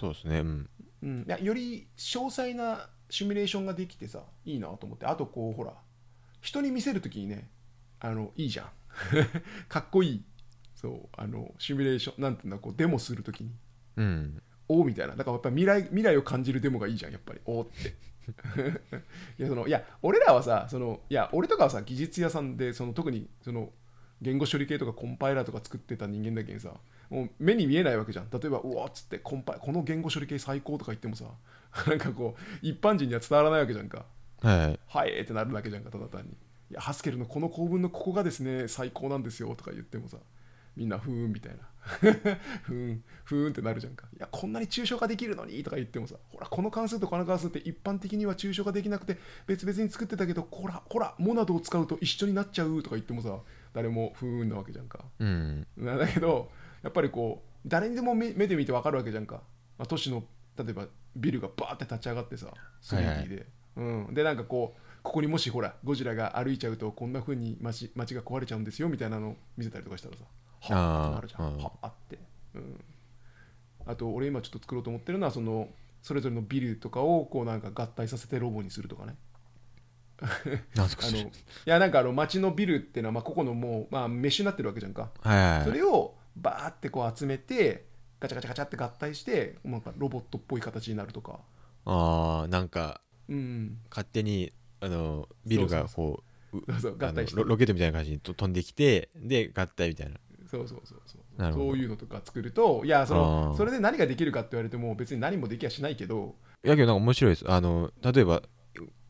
[0.00, 0.40] そうですね。
[0.40, 0.70] うん。
[1.02, 5.06] うん、いやより詳細なシミュレーションができてさいいなと思って。
[5.06, 5.74] あとこうほら
[6.40, 7.50] 人に見せるときにね
[8.00, 8.66] あのいいじゃん。
[9.68, 10.24] かっこいい。
[10.74, 13.50] そうあのシミュレーションなんていうんだこうデモするときに。
[13.96, 14.42] うん。
[14.68, 15.16] おみたいな。
[15.16, 17.40] だからやっぱ未来未来を感じるデモがいいじゃんやっぱり。
[17.44, 17.94] おって
[19.38, 23.72] いやそのいや俺らはさそのいや俺とかはさ技術屋さんでその特にその
[24.20, 26.74] 言語処理系とかコンパイラーとか作ってた人間だけにさ
[27.10, 28.30] もう目に見えないわけじゃん。
[28.30, 31.26] 例えばうわっつってコンパイこの言語処理系最高とか言ってもさ
[31.86, 34.06] なんかこう一般人には伝わらないわけじゃんか。
[34.40, 34.80] はい。
[34.86, 36.30] はいってなるだけじゃんかただ単に。
[36.30, 40.16] いやハスケルのこの構文のここがですね最高なんですよとか言ってもさ
[40.76, 41.68] みんなふーんみたいな。
[42.62, 44.06] ふーんふーんってなるじゃんか。
[44.16, 53.36] いやこんなに抽象化できるのにとか言ってもさほらこの関数とこの関数って一般的には抽象化できなくて別々に作ってたけどほらほらモナドを使うと一緒になっちゃうとか言ってもさ
[53.72, 55.04] 誰もふーんなわけじゃんか。
[55.18, 55.66] うん。
[55.76, 56.50] なんだけど
[56.82, 59.42] やっぱりこう誰にでも目目で見てわかるわけじゃんか、
[59.78, 60.24] まあ、都市の
[60.56, 62.48] 例えばビルがバーって立ち上がってさ
[62.82, 70.24] 3D で、うん、でなんかこうここにもしほらゴジラが歩いちゃうとこんな風に街街が壊れちゃうんですよみたいなの見せたりとかしたらさ
[70.62, 71.54] はあーってなるじゃん。
[71.54, 71.58] うん。
[71.58, 72.18] はあって、
[72.54, 72.80] うん、
[73.86, 75.68] あと俺今ちょっと作ろうと思ってるのはその
[76.02, 79.16] それぞれのビルとかをこうなんか合体させてロボにするとかね。
[80.22, 80.28] あ
[80.78, 81.30] のい
[81.64, 85.10] やなんかあの街のビルっていうのはまあ個々のもう、まあ、メッシュになってるわけじゃんか。
[85.20, 87.86] はいはいそれをバーってこう集めて
[88.20, 91.40] ガチャガチャガチャって合体してなんかロボットっぽい形になるとか。
[91.84, 93.78] ああなんかうん。
[93.90, 96.22] 勝手にあのビルがこ
[96.52, 97.36] ううそうそう合体して。
[97.36, 100.18] ロロケットみたいな感じにと飛んできてで合体みたいな
[100.52, 101.40] そうそうそうそう。
[101.40, 101.66] なるほど。
[101.70, 106.34] そういうのとか作るといやそのそれで何ができるかって言われても別に何もできやしないけど。
[106.62, 107.50] いやけどなんか面白いです。
[107.50, 108.42] あの例えば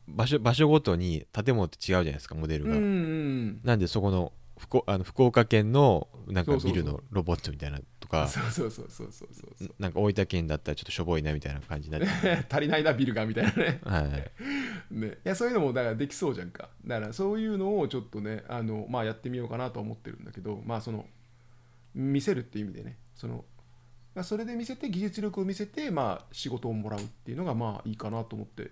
[0.07, 12.45] 場所場所ごとに建物って違うじゃないですかモデルが、うんうんなんでそこの福あの福岡県のなんかビルのロボットみたいなとか そうそうそうそうそうそうなんか大分県だったらちょっとしょぼいなみたいな感じになって。
[12.49, 13.79] 足りないなビルがみたいなね。
[13.83, 14.31] はい。
[14.95, 15.17] ね。
[15.25, 16.69] いやそういうのもだからできそうじゃんか。
[16.85, 21.05] だからそういうのをちょっとねあの、まあ、やってみようかなとは思ってるんだけどまあその
[21.93, 23.45] 見せるっていう意味でねその、
[24.15, 28.71] まあ、それで見せて技術力を見せて、まあ、仕事をもらうっていうのがまあいいかなと思って、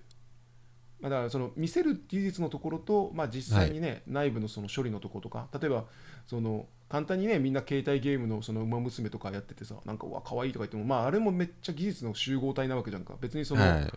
[1.00, 5.86] まあ、だからその見せる技術のところと、まあ、実際にね、内部のその処理のところとか例えば
[6.28, 13.14] その簡単にねみんな携帯ゲームのその馬娘とかやっててさなんかうわ可愛いとか言ってもまああれもめっちゃ技術の集合体なわけじゃんか。
[13.22, 13.92] 別にその、はい。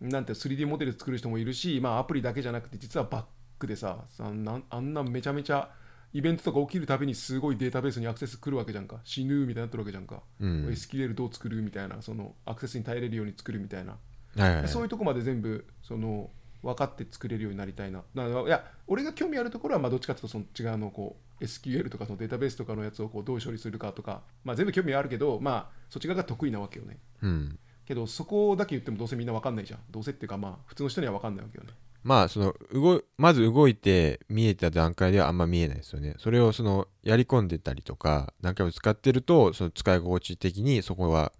[0.00, 3.24] なんて 3D モデル作る人もいるし、まあ、アプリだけじゃなくて実はバッ
[3.58, 5.70] クでさあんなめちゃめちゃ
[6.14, 9.00] イベントとか起きるたびにすごいデータベースにアクセス来るわけじゃんか。
[9.04, 10.66] 死ぬみたいになってるわけじゃんか、うん。
[10.68, 13.96] SQL どう作るみたいなそのアクセスに耐えれるように作るみたいな、
[14.36, 16.30] はいはいそういうとこまで全部その
[16.62, 18.02] 分かって作れるようになりたいな。
[18.14, 26.98] だからいや俺が興味あるところはまあどっちかというとその違うのこう SQL とかそのデータベースとかのやつをこうどう処理するかとか、まあ、全部興味あるけどまあそっち側が得意なわけよね。
[27.22, 27.58] うん。
[27.84, 29.80] けどそこだけ言ってもどうせみんな分かんないじゃん。
[29.90, 31.70] どうせっていうかまあ普通の人には分かんないわけよね
[32.02, 36.16] まあその動まず動いて見えた段階ではあんま見えないですよね。
[36.18, 41.32] それをそのやり込んでたりとか何回も使ってるとその使い心地的にそこは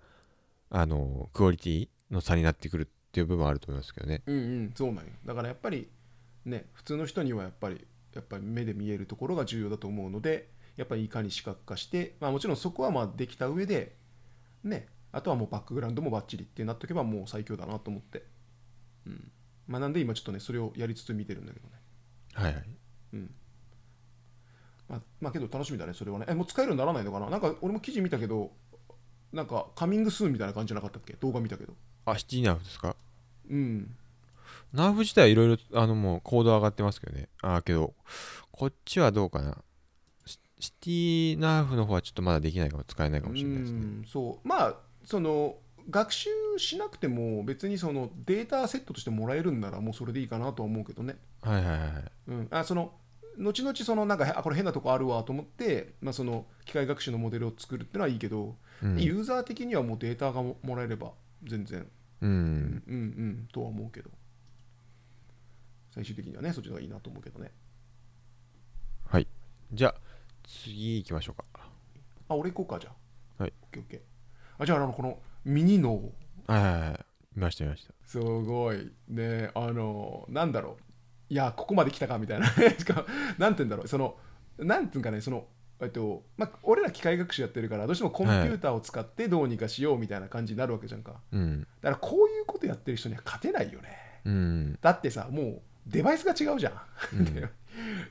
[0.70, 4.22] あのクオリティの差になってくるっていう部分はあると思いますけどね。
[4.26, 4.72] うんうん。
[4.74, 5.12] そうなんよ。
[5.24, 5.88] だからやっぱり
[6.44, 13.96] ね普通の人にはやっぱりやっぱり目で見えるところが重要だと思うのでやっぱりいかに視覚化して、まあ、もちろんそこはまあできた上で
[14.64, 18.24] ねあとはもうバックグラウンドもバッチリってなっとけばもう最強だなと思って、
[19.06, 19.30] うん。
[19.68, 21.74] まあ、なんで今ちょっとねそれをやりつつ見てるんだけどね。
[22.34, 22.64] はいはい。
[23.14, 23.34] うん。
[24.88, 26.26] まあ、まあけど楽しみだねそれはね。
[26.28, 27.30] えもう使えるようにならないのかな？
[27.30, 28.50] なんか俺も記事見たけど
[29.32, 31.14] なんかカミングスーンみたいな感じじゃなかったっけ？
[31.14, 31.74] 動画見たけど。
[32.04, 32.96] あシティナーフですか？
[33.48, 33.96] うん。
[34.72, 37.28] ナーフ自体はいろいろあのもうコード上がってますけどね。
[37.42, 37.94] あーけど
[38.50, 39.58] こっちはどうかな？
[40.26, 43.78] シシティナーフの方はちょっとまだできないかも使えないかもしれないですね。
[43.78, 44.48] うんそう。
[44.48, 45.56] まあその
[45.90, 51.90] 学習しなくても別にそのデータセットとしてもらえるんならもうそれでいいかなとは思うけどね、はいはいはい
[52.28, 52.92] うん、あその
[53.38, 59.00] 後々そのなんかへあこれ変なとこあるわと思って、まあ、その機械学習のモデルを作るってのはいいけど、うん。
[59.00, 61.12] ユーザー的にはもうデータがももらえれば
[61.44, 61.80] 全然。
[62.20, 63.48] ううんんうんうん。
[63.52, 64.10] とは思うけど。
[65.94, 67.50] 最終的にはねそっちの方がいいなと思うけどね。
[69.08, 69.26] はい。
[69.72, 69.94] じゃあ
[70.44, 71.44] 次行きましょうか。
[72.28, 72.90] あ俺行こうかじゃ
[73.38, 73.42] あ。
[73.42, 73.52] はい。
[73.62, 74.00] オッケーオッケー。
[74.58, 76.12] あじゃああのこのミニ脳
[76.46, 77.04] はいはいはい。
[77.34, 77.92] 見ました見ました。
[78.04, 78.90] すごい。
[79.08, 81.32] ねあのなんだろう。
[81.32, 82.46] いやここまで来たかみたいな。
[82.78, 83.04] しかも
[83.38, 83.88] なんて言うんだろう。
[83.88, 84.16] その
[84.58, 85.46] なんていうんかねその
[85.80, 91.20] えっとまあ、俺ら機械学習やってるからどうしてもコンピューターを使ってどうにかしようみたいな感じになるわけじゃんか。
[91.32, 91.66] うん。
[91.80, 93.88] だからこういうことやってる人には勝てないよね。
[94.24, 94.78] うん。
[94.80, 97.34] だってさもうデバイスが違うじゃん、うん。
[97.34, 97.48] で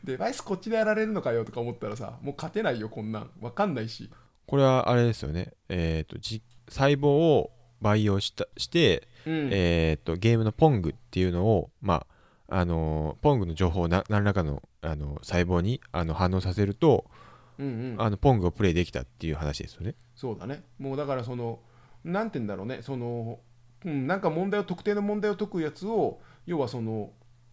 [0.04, 3.30] デバイスこっちでやられるのかよとか思ったらさもう勝てないよこんなん。
[3.40, 4.10] わかんないし。
[4.48, 5.54] これはあれですよね。
[5.70, 9.50] えっ、とじ細胞を培養したして、うん。
[9.52, 12.06] えっ、とゲームのポングっていうのをま
[12.50, 17.06] ああのーポングの情報をな何らかのあの細胞にあの反応させると
[17.60, 18.02] うんうん。
[18.02, 19.96] あのポングをプレイできたっていう話ですよね。
[20.16, 20.64] そうだね。
[20.80, 21.60] もうだからその
[22.04, 22.80] なんて言うんだろうね。
[22.82, 23.40] その、
[23.86, 27.12] うん、なんか問題を特定の問題を解くやつを要はその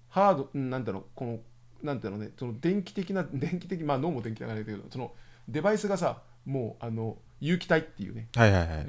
[0.08, 1.38] ハードうんなんだろうこの
[1.82, 2.30] なんていうのね。
[2.38, 5.12] その電気的な 電気的まあ脳も電気的なんだけどその
[5.48, 8.28] デバイスがさもうあの有機体っていうね。
[8.34, 8.86] はいはいはい。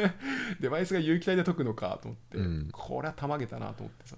[0.60, 2.68] デバイスが有機体で解くのかと思って、うん。
[2.72, 4.16] これはたまげたなと思ってさ。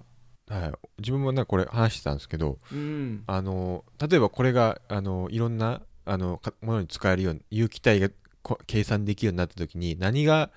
[0.48, 3.24] はい、自分もねこれ話してたんですけどうん。
[3.26, 8.10] あの例えばこれがあのいろんなあのかものに使えるように有機体が
[8.42, 10.50] こ計算できるようになった時に何が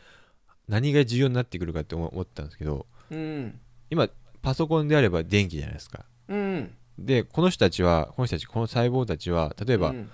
[0.67, 3.59] 何が重要になってくるかって思思ったんですけどうん。
[3.89, 4.09] 今
[4.41, 6.05] パソコンであれば電気じゃないですか。
[6.27, 6.75] うん。
[6.97, 10.09] でこの人たちはこの人たちこの細胞たちは例えば、うん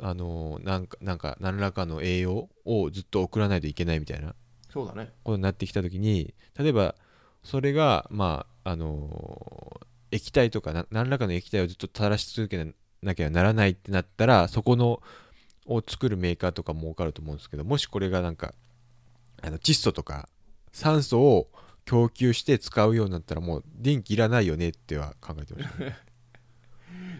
[0.00, 4.34] あのなんかなんか何らかの栄養をずっと送らないといけないみたいな。
[4.68, 5.12] そうだね。
[5.24, 6.94] ことになってきた時に例えば
[7.42, 9.80] それがまああの
[10.10, 15.00] 液体とかな何らかの液体をずっと垂らし続けなきゃならないってなったらそこの
[15.66, 18.54] を作るメーカーとかも儲かると思うんですけどもしこれがなんか
[19.42, 20.28] あの窒素とか
[20.72, 21.48] 酸素を
[21.84, 25.96] 供給して使うようになったらもう電気いらないよねっては考えてましたね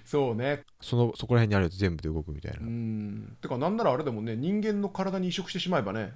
[0.06, 0.62] そうね。
[0.80, 2.58] そのそこら辺にあると全部で動くみたいな。
[2.60, 3.36] うん。
[3.42, 4.36] てかなんならあれでもね。
[4.36, 6.14] 人間の体に移植してしまえばね。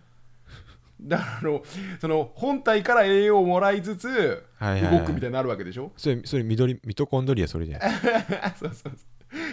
[1.02, 1.62] だからあの
[2.00, 7.90] その本体から栄養をもらいつつはいはい、はい、動くみたいになるわけでしょ、それそれ緑ミトコンドリアそれじゃない
[8.60, 8.92] そうそうそう。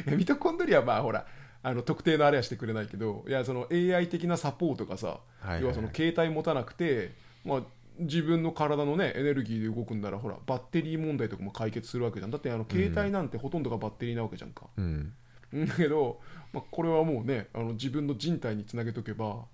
[0.08, 1.26] いやミトコンドリアはまあほら
[1.64, 5.62] あの特定のあれはしてくれないけどいやその AI 的なサポートがさ、はいはいはい。
[5.62, 7.14] 要はその携帯持たなくて、
[7.46, 7.64] まあ、
[8.00, 12.32] 自分の体のねエネルギーで動くんならほらバッテリー問題とかも解決するわけじゃん。
[12.32, 15.14] だってあの携帯なんてほとんどがバッテリーなわけじゃんか、うん。
[15.54, 16.20] だけど、
[16.54, 19.46] まあ、これはもうねあの自分の人体につなげとけば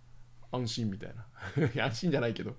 [0.52, 1.26] 安心みたいな。
[1.84, 2.56] 安心じゃないけど、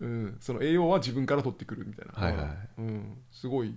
[0.00, 2.56] うん、その栄養は自分から取ってくるみたいな、はいはい。
[2.78, 3.76] うん、すごい。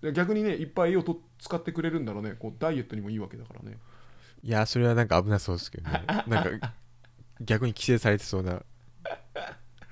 [0.00, 3.78] で逆にねいっぱい栄養と使ってくれるんだろうねこうダイエットにもいいわけだからね。
[4.42, 6.04] いやそれはなんか危なそうですけどね。
[6.26, 6.74] なんか
[7.40, 8.62] 逆に規制されてそうな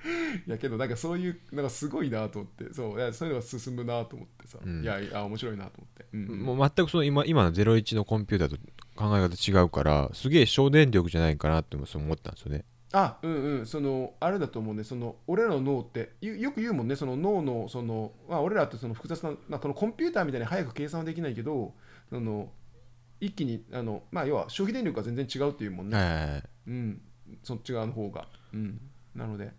[0.47, 2.73] いやけどなんかそういうなんかすごいなと思って。
[2.73, 4.83] そういやそういうのが進むなと思ってさ、うん。
[4.83, 6.27] いやいや面白いなと思って、うん。
[6.27, 6.39] うん。
[6.57, 8.57] もう全くその今今の01のコンピューターと
[8.95, 12.65] 考え方違うからすげえ省電力じゃないかなってそう思ったんですよね。
[12.91, 13.65] あうんうん。
[13.65, 14.83] そのあれだと思うね。
[14.83, 16.95] その俺らの脳ってよよく言うもんね。
[16.95, 21.73] その脳のその、まあ、俺らってその複雑な、まあ、そのコンピューターみたいに早く計算はできないけど
[22.09, 22.49] その
[23.21, 26.43] 一気にあの、まあ、要は消費電力が全然違うっていうもんね、はいはいはい。
[26.67, 27.01] うん、
[27.43, 28.79] そっち側の方が、うん、
[29.15, 29.51] なので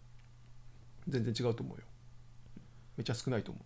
[1.10, 1.84] 全然違うと思うよ。
[2.96, 3.60] めっちゃ少ないと思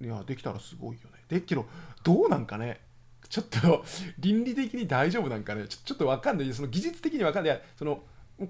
[0.00, 0.04] う。
[0.04, 1.18] いやできたらすごいよね。
[1.28, 1.66] でけど
[2.02, 2.80] どうなんかね？
[3.28, 3.84] ちょっと
[4.18, 5.66] 倫理的に大丈夫なんかね？
[5.68, 6.52] ちょちょっと分かんない。
[6.52, 7.62] その技術的に分かんない。
[7.76, 8.02] その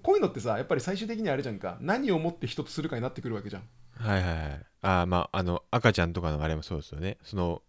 [0.02, 1.76] こういうのってさやっぱり最終的にあれじゃんか。
[1.80, 3.62] 何をもって人とするかになってくるわけじゃん。
[3.94, 4.66] はいはいはい。
[4.80, 7.18] ああまああの赤ちゃんとかのあれもそうですよね。
[7.22, 7.62] その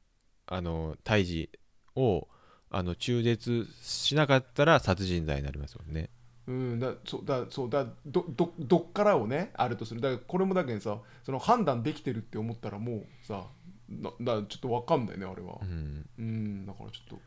[0.47, 1.49] あの胎児
[1.95, 2.27] を
[2.69, 6.09] あの中絶しなかったら殺人罪になりますもんね。
[6.45, 10.01] うん、だそうだそうだどどどっからをねあるとする。
[10.01, 13.45] だからこれもだけどさその判断できてるって思ったらもうさ
[13.89, 15.59] なだちょっと分かんないねあれは。
[15.61, 16.05] うん。
[16.19, 16.65] うん。
[16.65, 17.19] だからちょっと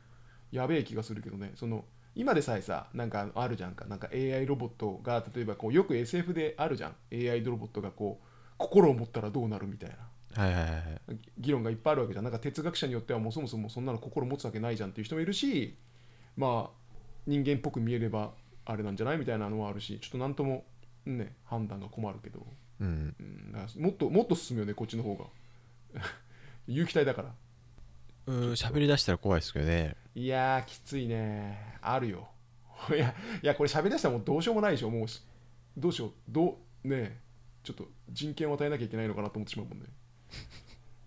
[0.52, 3.86] やべえ気がするけどねその今でさえさなんかあるじゃんか。
[3.86, 6.94] なんか AI ロボットが例えばこうよく SF であるじゃん。
[7.12, 8.26] AI ロボットがこう
[8.58, 9.96] 心を持ったらどうなるみたいな。
[10.42, 12.24] はいはいはいはい議論がいっぱいあるわけじゃん。
[12.24, 15.76] なんか哲学者によってはもうそもそもそんなの心持つわけないじゃんっていう人もいるし
[16.36, 16.86] まあ
[17.26, 18.32] 人間っぽく見えれば
[18.66, 19.18] あれなんじゃない？
[19.18, 20.64] みたいなのはあるしちょっと何とも
[21.06, 22.46] ね判断が困るけど、
[22.80, 23.14] うん。
[23.18, 25.24] うん、だからもっともっと進むよねこっちの方が。
[26.66, 27.34] 有機体だから。
[28.26, 29.96] うん喋り出したら怖いですけどね。
[30.14, 31.78] いやーきついね。
[31.80, 32.28] あるよ。
[32.90, 35.08] いやいやこれ喋りだしたらもうどうしようもないでしょもう。
[35.08, 35.22] し
[35.76, 36.12] どうしよう。
[36.28, 37.20] どうねえ
[37.62, 39.86] ちょっと人権を与えなきゃいけないのかなと思ってしまうもんね。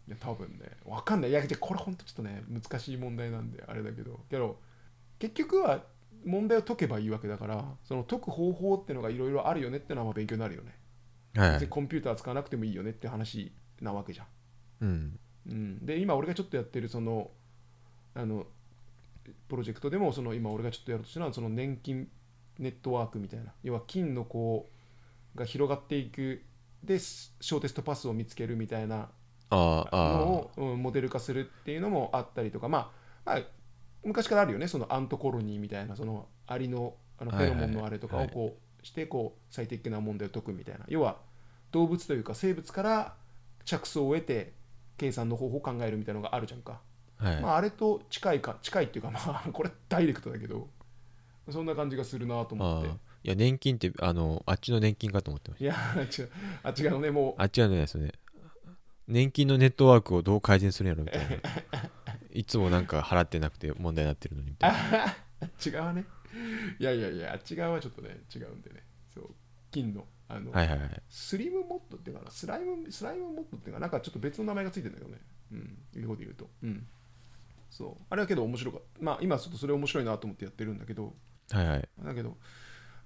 [0.08, 0.66] いや多分ね。
[0.86, 1.30] わかんない。
[1.30, 4.22] いやこれほんとちょっとね難しい問題なんであれだけど。
[4.30, 4.60] けど
[5.20, 5.84] 結局は
[6.26, 10.76] 問題を解けばいいわけだからその解く方法ってのがいろいろあるよねってのはまあ勉強になるよね。
[11.36, 13.52] はいコンピューター使わなくてもいいよねって話
[13.82, 14.28] なわけじゃん。
[14.82, 15.20] うん。
[15.48, 17.32] うん、で今俺がちょっとやってるその
[18.14, 18.46] あの
[19.48, 22.10] プロジェクトでもその今俺がちょっとやろうとしてるのはその年金
[22.58, 23.54] ネットワークみたいな。
[23.64, 24.68] 要は金のこ
[25.36, 26.44] うが広がっていく。
[26.84, 29.10] でショーテストパスを見つけるみたいな
[29.52, 32.92] のを、うん、モデル化するっていうのもあったりとか、ま
[33.26, 33.42] あ、まあ
[34.04, 40.86] 昔からあるよねそのアントコロニーみたいなそのアリのあのフェロモンのあれとかはいをこうしてこう最適な問題を解くみたいな。
[40.88, 41.18] 要は
[41.72, 43.14] 動物というか生物から
[43.66, 44.54] 着想を得て
[44.98, 46.80] 計算の方法を考えるみたいなのがあるじゃんか、
[47.20, 50.70] あはい、まあ、あれと近いか近いっていうかまあ これダイレクトだけど
[51.50, 52.90] そんな感じがするなと思って。
[52.90, 56.30] ああいや年金ってあのあっちの年金かと思ってましいや違う。
[56.64, 58.14] あ違うのねもたあっちはねですよね。
[59.10, 61.42] 年金のネットワークをどう改善するんやろみたい
[61.74, 61.90] な
[62.32, 64.78] いつもなんか払ってなくて問題になってるのにみうたいな。
[65.42, 66.06] あ違うね。
[66.80, 68.84] いやいやいやあっち側はちょっとね違うんでね。
[69.14, 69.36] そう。
[69.72, 71.02] 金のあの、はいはいはい。
[71.10, 72.32] スリムモッドっていうかな。
[72.32, 73.88] スライムスライムモッドっていうかな。
[73.88, 75.22] んかちょっと別の名前がついてるんだけどね。
[75.52, 75.78] うん。
[75.96, 76.50] 英語で言うと。
[76.64, 76.88] うん。
[77.70, 78.04] そう。
[78.10, 79.04] あれはけど面白かった。
[79.04, 81.16] まあ今ちょっとそれ面白いなと思ってやってるんだけど。
[81.52, 81.90] はいはい。
[82.04, 82.38] だけど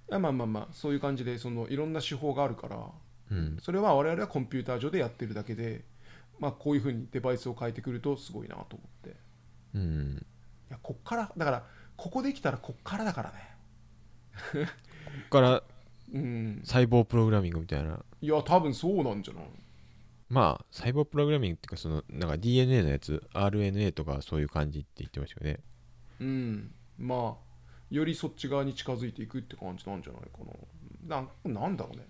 [0.09, 2.91] いやまあまあまあそういう感じでそのいろんな手法があるから
[3.31, 3.57] うん。
[3.61, 5.85] それは我々はコンピューター上でやってるだけで
[6.39, 9.09] まあこういうふうにデバイスを変えてくるとすごいなと思って。
[9.09, 9.13] い
[9.75, 10.25] うん。
[10.69, 11.63] やこっからだから
[11.95, 13.37] ここできたらこっからだからね。
[14.53, 14.59] こ
[15.29, 15.63] こから
[16.13, 16.61] うん。
[16.63, 17.99] 細胞プログラミングみたいな。
[18.21, 19.43] いや多分そうなんじゃない？
[20.29, 25.59] まあ細胞プログラミングっていうかそのなんか DNA のやつ RNA とかそういう感じって言ってましたよね。
[26.19, 26.71] うん。
[26.97, 27.53] まあ
[27.91, 30.39] よりそっち側に近づいていくって感じなんじゃないか
[31.07, 31.21] な。
[31.21, 32.07] ななんだろうね。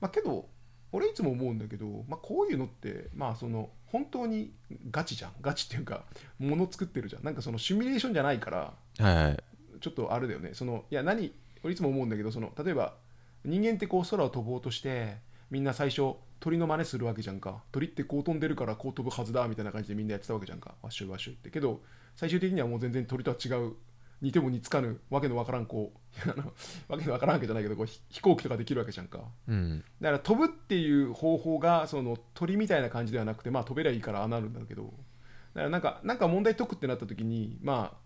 [0.00, 0.48] まあけど
[0.92, 4.52] 俺いつも思うんだけど、まあ、こういうのってまあその本当に
[4.90, 5.32] ガチじゃん。
[5.40, 6.04] ガチっていうか
[6.38, 7.24] もの作ってるじゃん。
[7.24, 9.38] なんかそのシミュレーションじゃないからはいはい。
[9.80, 10.50] ちょっとあれだよね。
[10.52, 12.94] そのいや何俺いつも思うんだけどその例えば
[13.44, 15.16] 人間ってこう空を飛ぼうとして
[15.50, 17.62] みんな最初鳥の真似するわけじゃんか。
[17.72, 20.74] 鳥ってこう飛んでるからこう飛ぶはずだみたいな感じでみんなやってたわけじゃんか。
[20.82, 21.50] ワッシュワッシュって。
[21.50, 21.80] けど
[22.16, 23.74] 最終的にはもう全然鳥とは違う
[24.20, 25.92] 似ても似つかぬわけのわからんこ
[26.26, 26.28] う
[26.92, 29.24] わけのわからんわけじゃないけどこうひ飛行機とかできるわけじゃんか。
[29.48, 29.84] うん。
[30.00, 34.82] だから飛ぶっていう方法がその鳥みたいな感じではなくてまあ飛べりゃいいからああなるんだけど。
[34.82, 37.98] だからなんかなんか問題解くってなった時にま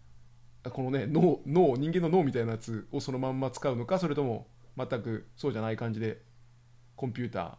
[0.63, 4.47] あこのね脳脳人間の脳みたいなやつをそのまんま使うのかそれとも
[4.77, 6.23] 全くそうじゃない感じで
[6.97, 7.57] コンピューター。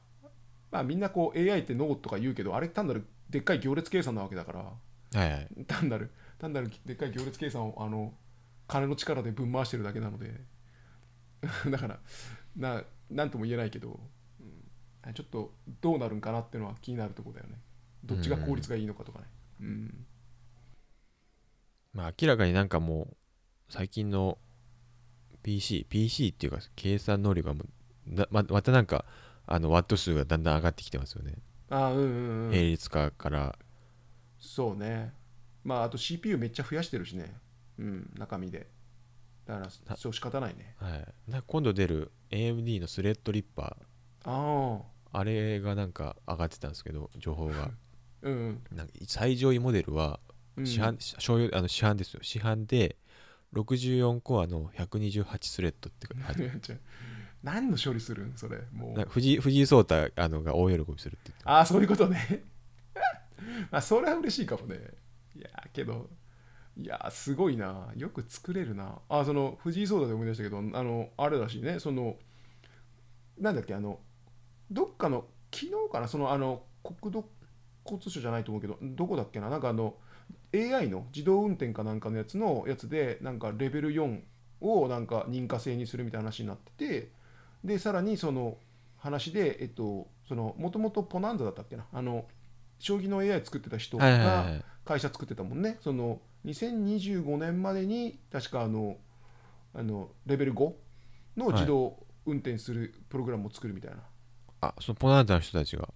[0.72, 4.60] まあみんなこう AI って脳とか言うけどあれ単なるでっかい行列計算なわけだから。
[4.60, 5.48] はいはい。
[5.68, 8.14] 単なる単なるでっかい行列計算をあの
[8.68, 10.42] 金の力でぶん回してるだけなので。
[11.70, 12.00] だから
[12.56, 14.00] ななんとも言えないけど、
[14.40, 17.60] うん、ちょっとどうなるんかなっていうのは気になるところだよね。
[18.04, 19.26] どっちが効率がいいのかとかね。
[19.62, 20.06] うん。
[21.94, 23.16] まあ明らかになんかもう
[23.70, 24.38] 最近の
[25.44, 27.64] PC PC っていうか計算能力がも
[28.08, 29.06] うなままたなんか
[29.46, 31.36] あのワット数がだんだん上がってきてますよね、
[31.70, 32.52] あうんうんうん。
[32.52, 33.56] 並列化から。
[34.40, 35.14] そうね。
[35.64, 37.34] まああと CPU めっちゃ増やしてるしね
[37.80, 38.12] うん。
[38.18, 38.68] 中身で。
[39.46, 40.76] だからそう仕方ないね。
[40.80, 43.78] はい、今度出る AMD のスレッドリッパ
[44.24, 44.82] ああー。
[45.12, 47.72] あれがなんか上がってたんですけど情報が。
[48.24, 48.64] うんうん。
[48.72, 50.20] なんか最上位モデルは
[50.58, 50.66] うん。
[50.66, 52.22] 市販、商用あの市販ですよ。
[52.24, 52.98] 市販で
[53.54, 56.08] 64コアの128スレッドって
[57.44, 59.06] 何の処理するんそれもう。
[59.10, 62.44] 藤井聡太あのが大喜びするって言ってああそういうことね。
[63.72, 64.80] まあそれは嬉しいかもね。
[65.36, 66.10] いやけど
[66.78, 67.92] いやすごいな。
[67.96, 69.00] よく作れるな。
[69.08, 71.80] あその藤井聡太で思い出したけどあのあれらしいね。
[71.80, 72.16] その
[73.40, 74.00] なんだっけあの
[74.72, 76.08] どっかの昨日かな？
[76.08, 77.26] そのあの国土
[77.86, 79.50] 交通省じゃないと思うけどどこだっけな？
[79.50, 79.96] なんかあの
[80.54, 84.22] AI の自動運転かなんかのやつのやつでなんかレベル4
[84.62, 87.12] をなんか認可制にするみたいな話になってて
[87.64, 88.58] でさらにその
[88.98, 91.86] 話でえっとそのもともとポナンザだったっけな？
[91.94, 92.26] あの
[92.80, 94.64] 将棋の AI 作ってた人はいはいはがい。
[94.84, 95.78] 会社作ってたもんね。
[95.82, 98.98] その2025年までに確かあの
[99.74, 100.74] あのレベル5
[101.38, 103.98] の自動運転するプログラムを作るみたいな、
[104.62, 105.88] あそのポナンザの人たちが。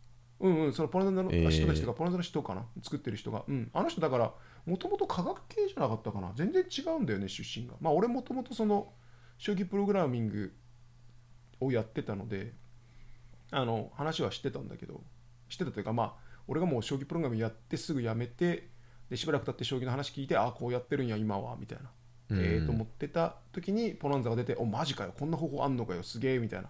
[0.41, 1.49] うんうんそのポナンザのえー。
[1.49, 2.65] 人たちとか、ポナンザの人かな？
[2.81, 4.33] 作ってる人が、うん、あの人だから
[4.65, 6.31] もともと科学系じゃなかったかな？
[6.35, 7.73] 全然違うんだよね出身が。
[7.79, 8.93] まあ俺もともとその
[9.37, 10.53] 将棋プログラミング
[11.61, 12.53] をやってたので
[13.51, 15.01] あの話は知ってたんだけど
[15.49, 16.13] 知ってたというかまあ
[16.47, 18.69] 俺がもう将棋プログラムやってすぐやめて
[19.09, 21.89] でしばらく経って将棋の話聞いてああこうやってるんや今はみたいな。
[22.29, 22.39] うん。
[22.39, 26.69] ええと思ってた時にポナンザが出て「おマジかよこんな方法あんのかよすげえ」みたいな。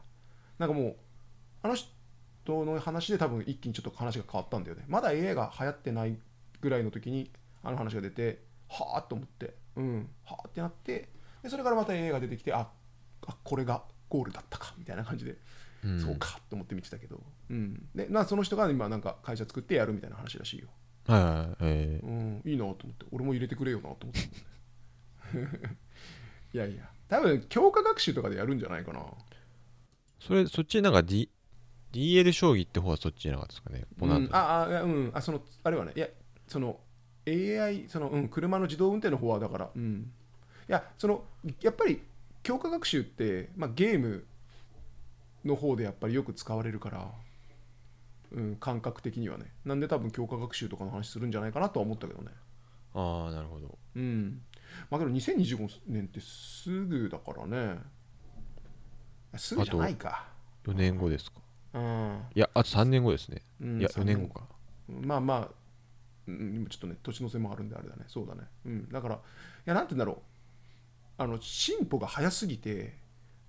[0.58, 0.96] なんかもう
[1.64, 4.86] あの人の話で多分一気にちょっと話が変わったんだよね。
[4.88, 6.18] まだ AI が流行ってない
[6.62, 7.32] ぐらいの時に
[7.64, 9.56] あの話が出てはあと思って。
[9.76, 11.10] うんはあってなって
[11.42, 12.70] でそれからまた AI が出てきてあ
[13.28, 15.38] あこれがゴールだったかみたいな感じで、
[15.84, 16.00] うん。
[16.02, 20.68] そうかと思って見てたけど、うん、でなその人が今なんか会社作ってやるみたいな話らしいよ
[21.14, 21.56] はいはいはい。
[21.62, 23.06] えうん、いいなと思って。
[23.12, 24.20] 俺も入れてくれよなと思って。
[26.54, 26.90] いやいや。
[27.08, 29.00] 多分強化学習とかでやるんじゃないかな。
[29.00, 29.04] ー
[30.20, 31.30] それそっちなんか、D、
[31.92, 33.86] DL 将棋って方はそっちじゃなかったですかね？
[34.00, 36.08] うん、ああうんあそのあれはねいや
[36.48, 36.80] その
[37.28, 40.12] AI その、うん、車の自動運転の方はだからうん。
[40.68, 41.26] いやその
[41.62, 42.02] やっぱり
[42.44, 44.24] 強化学習って、まあ、ゲーム
[45.44, 47.12] の方でやっぱりよく使われるから、
[48.32, 52.30] うん、感覚的にはねなんで多分強化学習とかの話するんじゃないかなとは思ったけどね
[52.94, 54.42] ああなるほどうん。
[54.90, 57.80] まあけど2025年ってすぐだからね。
[59.36, 60.28] すぐじゃないか。
[60.66, 61.40] 4年後ですか
[61.74, 62.22] うん。
[62.36, 64.48] いやあと3年後ですねうんいや4年後か
[64.88, 65.50] まあまあ、
[66.28, 68.06] うん、今ちょっとね、年の瀬もあるんであれだね。
[68.08, 68.42] そうだね。
[68.66, 68.90] うん。
[68.90, 69.20] だから、い
[69.66, 71.22] や、なんて言うんだろう。
[71.22, 72.98] あの、進歩が早すぎて、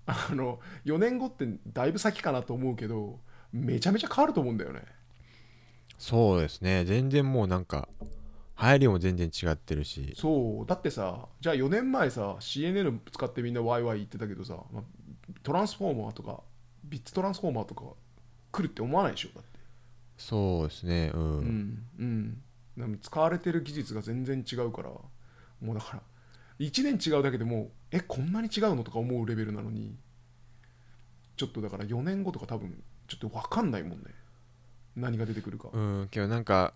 [0.05, 3.19] あの、4年後ってだいぶ先かなと思うけど、
[3.53, 4.81] めちゃめちゃ変わると思うんだよね。
[5.97, 6.85] そうですね。
[6.85, 7.87] 全然もうなんか
[8.59, 10.13] 流行りも全然違ってるし。
[10.15, 10.65] そう。
[10.65, 14.83] だってさじゃあ4年前さ CNN 使ってみんなワイワイ言ってたけどさ、まあ
[15.43, 16.41] トランスフォーマーとか
[16.83, 17.83] ビッツトランスフォーマーとか
[18.51, 19.59] 来るって思わないでしょだって。
[20.17, 21.11] そうですね。
[21.13, 21.21] うん、
[21.99, 22.41] うん。
[22.77, 22.99] うん。
[23.01, 24.89] 使われてる技術が全然違うから
[25.61, 26.01] もうだから
[26.59, 29.95] 1年違うだけでもうえこんなに違うのとか思うレベルなのに
[31.35, 32.81] ちょっとだから4年後とか多分
[33.11, 34.05] ちょっと分かんないもんね。
[34.95, 35.69] 何が出てくるか。
[35.73, 36.73] うん、けどなんか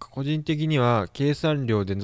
[0.00, 1.96] 個人的には計算量で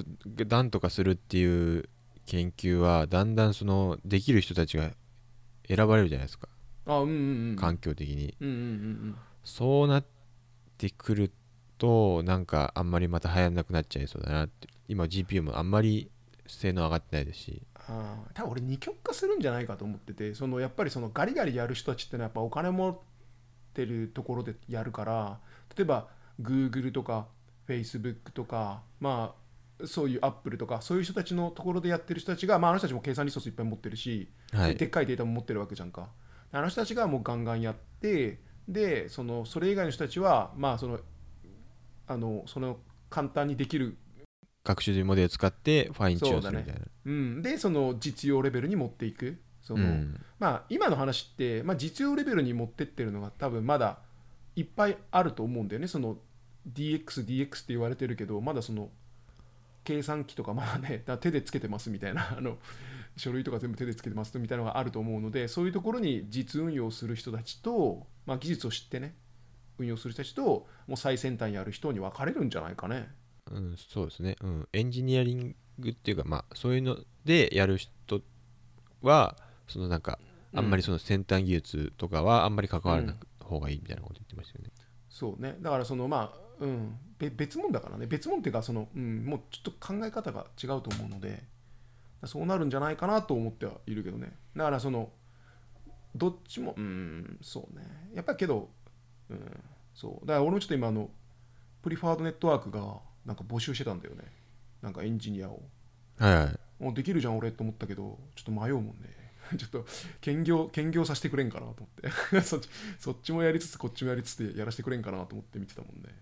[0.48, 1.88] なんとかするっていう
[2.26, 4.92] 研究はだんだんそのできる人たちが
[5.66, 6.48] 選ばれるじゃないですか。
[6.86, 7.56] あうんうんうん。
[7.56, 8.36] 環境的に。
[8.40, 10.04] うんうんうんそうなっ
[10.76, 11.32] てくる
[11.78, 14.68] となんかあんまりまた流行んなくなっちゃいそうだなって。
[14.86, 16.10] 今 GPU もあんまり
[16.46, 17.62] 性能上がってないですし。
[17.88, 23.00] あー多分俺二極化するんじゃないかと思っててそのやっぱりそのガリガリやる人たちってのはやっぱお金持
[23.82, 25.38] ってるところでやるから
[25.76, 26.08] 例えば
[26.42, 27.26] Google とか
[27.68, 29.34] Facebook とかま
[29.80, 34.74] あそういう Apple とかそういう人たちのところでやってる人たちが、まあ、あの人たちも計算リソースいっぱい持ってるし、はい。
[34.74, 36.08] でっかいデータも持ってるわけじゃんか。
[36.50, 40.98] あの人たちがもうガンガンやってでそのそれ以外の人たちはまあその
[42.08, 43.96] あのその簡単にできる
[44.64, 46.80] 学習モデルを使ってファインチューンするみたいな。
[47.04, 49.38] うん、でその実用レベルに持っていく
[49.68, 50.20] その、うん。
[50.38, 53.98] まあ今の話って、まあ、実用レベルに持ってってるのが多分まだ
[54.56, 55.88] いっぱいあると思うんだよね。
[55.88, 56.16] その
[56.72, 58.88] DXDX DX って言われてるけどまだその
[59.84, 62.58] 計算機とかまだねだ手でつけてますみたいな あの
[63.16, 69.14] 書類とか全部手でつけてますみたいなのがあると思うのでそういうところに実運用する人たちと、まあ、技術を知ってね
[69.78, 73.08] 運用する人たちともう最先端やる人に分かれるんじゃないかね。
[73.50, 78.20] うん、そうですね、うん、エンジニアリングっていうか、まあ、そういうのでやる人
[79.00, 79.36] は、
[79.68, 80.18] そのなんか、
[80.54, 84.70] あんまりその先端技術とかはあんまり関わらない方がいいみたいなこと言ってましたよね。
[85.08, 85.56] そうね。
[85.60, 86.98] だからそのまあうん。
[87.18, 88.06] べ別物だからね。
[88.06, 91.42] 別物っていうかその、うん、もうちょっと考え方が違うと思うので
[92.24, 94.32] そうなるんじゃないかなと思ってはいるけどね。
[94.56, 95.10] だからその
[96.14, 97.38] どっちもうん。
[97.42, 97.84] そうね。
[98.14, 98.70] やっぱりけど、
[99.30, 99.60] うん、
[99.94, 100.26] そう。
[100.26, 101.10] だから俺もちょっと今あの
[101.82, 104.24] プリファードネットワークがなんか募集してたんだよね。
[104.82, 105.62] なんかエンジニアを。
[106.18, 106.58] はいはい。
[106.78, 109.86] もうできるじゃん俺と思ったけどちょっと迷うもんね ちょっと
[110.20, 112.42] 兼業兼業させてくれんかなと思って。
[112.42, 112.68] そっち
[112.98, 116.14] そっちもやりつつこっちもやりつつでやらせてくれんかなと思って見てたもんね。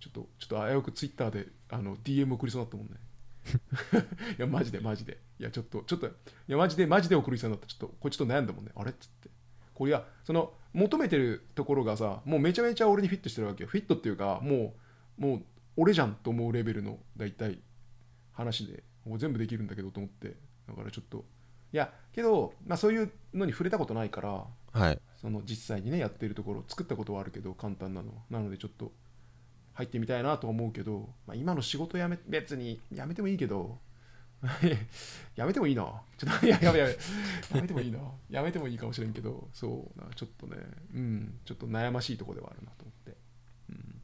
[0.00, 2.94] ちょっとちょっと危うくツイッターであの DM 送りそうになったもんね。
[4.38, 5.18] いやマジでマジで。
[5.38, 6.10] いやちょっとちょっとい
[6.48, 7.66] やマジでマジで送りそうになった。
[7.66, 8.72] ちょっとこれちょっと悩んだもんね。
[8.74, 9.30] あれっつって。
[9.74, 13.68] これやその求めてるところがさもうめちゃめちゃ俺にフィットしてるわけよ。
[13.68, 14.74] フィットっていうかも
[15.18, 15.42] うもう
[15.76, 17.60] 俺じゃんと思うレベルの大体
[18.32, 20.36] 話でもう全部できるんだけどと思って。
[20.66, 21.24] だからちょっと
[21.72, 25.00] いやけど、まあ、そういうのに触れたことないからはい。
[25.20, 28.92] その実際にねやってるところ作ったことはあるけど簡単なのなのでちょっと
[29.72, 33.78] 入ってみたいなとは思うけど、まあ、今の仕事辞め別に辞めてもいいけど
[35.34, 35.82] 辞めてもいいな。
[36.18, 36.96] ちょっといややめやめや
[37.62, 37.98] めてもいいな。
[38.28, 40.56] やめてもいいかもしれんけどそうなちょっとね
[40.94, 43.16] うんちょっと悩ましいところではあるなと思って、
[43.70, 44.02] うん、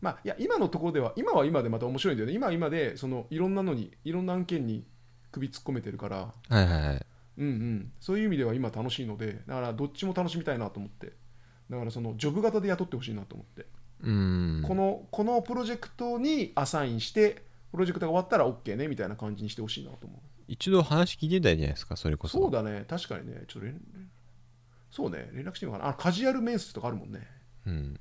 [0.00, 2.34] まあいや今のところでは今は今でまた面白いんだよね。
[2.34, 4.84] 今は今でそのいろんなのにいろんな案件に
[5.32, 6.16] 首突っ込めてるから。
[6.48, 7.06] はいはいはい。
[7.38, 11.12] うんうん、そういう意味では今楽しいのでだからどっちも楽しみたいなと思って。
[11.70, 13.66] だからそのジョブ型で雇ってほしいなと思って、
[14.02, 14.64] うん。
[14.66, 20.20] このこのプロジェクトにアサインしてプロジェクトが終わったら OK ねみたいな感じにしてほしいなと思う。
[20.48, 22.38] 一度話聞いてみたいじゃないですかそれこそ。
[22.38, 22.84] そうだね。
[22.88, 23.44] 確かにね。
[23.46, 23.80] ちょっと連
[24.90, 25.30] そうね。
[25.32, 25.92] 連絡してみようかな。
[25.92, 27.20] あカジュアル面接とかあるもんね。
[27.66, 28.00] うん。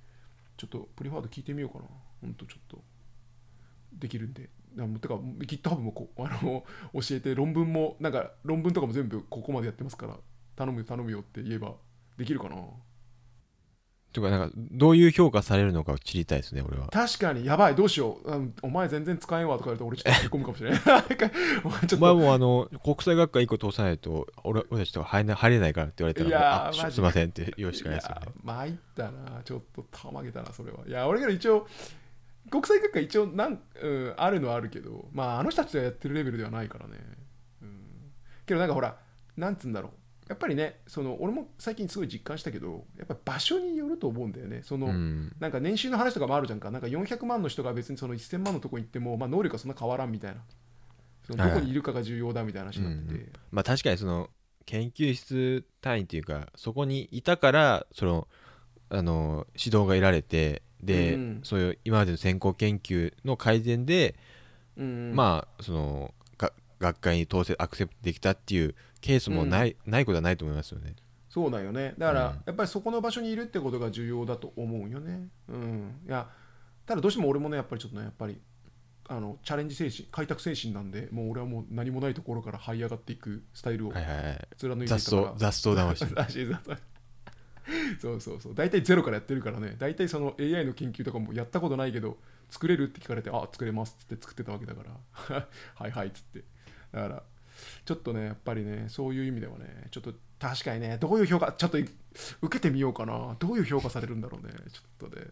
[0.58, 1.86] ちょっとプリファード聞いてみようかな。
[2.22, 2.82] ほんとちょっと。
[3.94, 4.50] できるんで
[5.00, 6.64] てか GitHub もこうあの
[6.94, 10.16] 教えて論文もなんか論文とかも全部ここまでやってますから
[10.56, 11.74] 頼むよ頼むよって言えば
[12.18, 12.56] できるかな？
[14.12, 16.88] とかなんかどういう評価されるのか知りたいですね俺は。
[16.88, 17.46] 確かに。
[17.46, 20.82] やばいどうしよう、うんお前全然使えんわとか言われて俺ちょっと引っ込むかもしれない。
[21.96, 28.22] お前もうあの国際学科1個通さないと俺俺たちとか入れない入れないからって言われたいやらあーマジすいませんって言うしかないですよね。
[28.24, 29.42] いや参ったな。
[29.44, 30.80] ちょっとたまげたなそれは。
[30.88, 31.68] いや俺が一応
[32.50, 36.98] 国際学科一応なん、うん、あるのはあるけどまああの人たちがやってるレベルではないからね、
[37.62, 38.12] うん、
[38.46, 38.98] けどなんかほら
[39.38, 39.92] なんつうんだろう。
[40.30, 44.62] やっぱりねその俺も最近すごい実感したけどやっぱ場所によると思うんだよね。
[44.64, 45.36] その、うん。
[45.40, 46.70] なんか年収の話とかもあるじゃんか。
[46.70, 50.42] なんか400万の人が別にその1000万のとこ行っても、まあ、能力はそんな変わらんみたいな。
[51.26, 54.30] そのどこにいるかが重要だみたいな話になってて、まあ確かにその
[54.66, 58.28] 研究室単位っていうかそこにいたからその
[58.90, 61.42] あの指導が得られてで、うん。
[61.44, 64.16] そういう今までの先行研究の改善で、
[64.78, 70.96] うんまあそのが学会に当選アクセプトできたっていうケースもない,、ないことはないと思いますよね。
[71.30, 71.94] そうなんよね。
[71.98, 72.44] だから、うん。
[72.46, 75.28] やっぱりそこの場所にいるってことが重要だと思うよね。
[75.48, 76.02] うん。
[76.08, 76.28] いや
[76.86, 78.42] ただどうしても俺もねやっぱりちょっとねやっぱり
[79.08, 84.48] あのチャレンジ精神開拓精神なんでもう俺はもう何もないところから這い上がっていくスタイルをはいはいはい。
[84.58, 86.16] 貫いてい雑たから、草雑草魂。
[86.16, 86.78] らしい雑草
[88.00, 88.56] そうそうそう。
[88.56, 89.76] 大体ゼロからやってるからね。
[89.78, 92.18] 大体その AI の研究とかもやったことないけど
[92.50, 94.84] 作れるって聞かれてあ作れますっつって作ってたわけだか
[95.28, 95.48] ら。
[95.76, 96.44] はいはいっつって。
[96.92, 97.24] だから
[97.86, 103.36] ちょっとねやっぱりねそういう意味ではねちょっと確かにねどういう評価ちょっと受けてみようかな。
[103.40, 104.54] どういう評価されるんだろうね。
[104.72, 105.26] ちょっとね。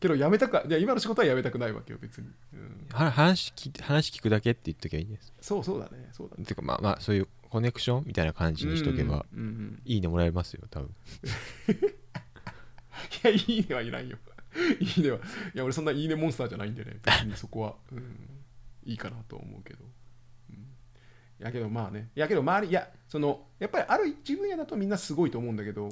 [0.00, 5.32] けどやめたくいや今の仕事はやめたくないわけよ別に、うん、は話聞話聞くだけって言っときゃいいんです。
[5.40, 6.08] そうそうだね。
[6.12, 6.44] そうだね。
[6.44, 10.94] てかまあまあそういうコネクションみたいな感じにしとけば、うんうんうんいいねもらえますよ多分。
[11.72, 14.18] いや、いいねはいらんよ。
[14.80, 15.18] いいねは。
[15.18, 15.20] い
[15.54, 18.28] や、俺そんないいねモンスターじゃないんでね、別にそこは、うん、
[18.84, 19.84] いいかなと思うけど。
[20.50, 20.66] うん、
[21.38, 25.90] やけどまあね、やけど周り、いや、その、やっぱりある一分野だとみんなすごいと思うんだけど、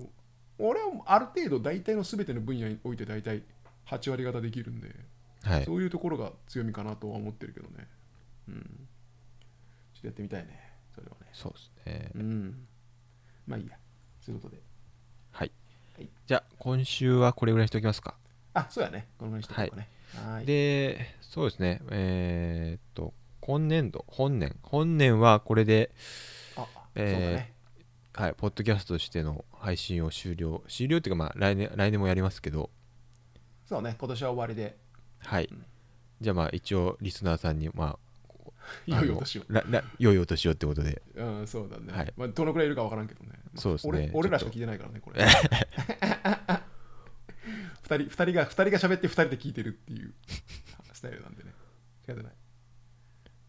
[0.59, 3.43] 俺はある程度大体の全ての分野において大体
[3.87, 4.95] 8割方できるんで、
[5.43, 5.65] はい。
[5.65, 7.89] そういうところが強みかなとは思ってるけどね。
[8.49, 8.89] うん。
[9.95, 10.68] ちょっとやってみたいね、
[10.99, 11.27] それはね。
[11.33, 12.11] そうですね。
[12.15, 12.67] うん。
[13.47, 13.77] まあいいや。
[14.21, 14.63] そういうことで。
[15.31, 15.53] はい
[15.97, 16.09] はい。
[16.27, 18.15] じゃあ今週はこれぐらいにしておきますか。
[18.55, 19.09] あ、そうやね。
[19.19, 19.89] このぐらいにしておこうかね。
[20.15, 20.47] はい。
[20.47, 21.81] で、そうですね。
[21.91, 25.93] えーっと、今年度、本年、本年はこれで、
[26.57, 27.53] あ、えーそうだね。
[28.15, 32.69] はい、ポッドキャストとしての配信を終了、終了っていうか、まあ来年、来年もやりますけど、
[33.65, 34.77] そうね、今年は終わりで、
[35.21, 35.45] はい。
[35.45, 35.65] うん
[36.21, 37.99] じゃあまあ一応リスナーさんに、まあ、
[38.87, 39.43] いよいよお年を。
[39.49, 41.93] あのらら良いお年をってことで、うん、そうだね。
[41.93, 43.31] はいまあ、どのくらいいるかわからんけどね。
[43.33, 45.25] まあそうですね俺俺らしか聞いてないからね、これ。
[47.83, 50.13] 二人二人が二人が喋って二人で聞いてるっていう
[50.93, 51.53] スタイルなんでね。
[52.07, 52.33] 仕方ない。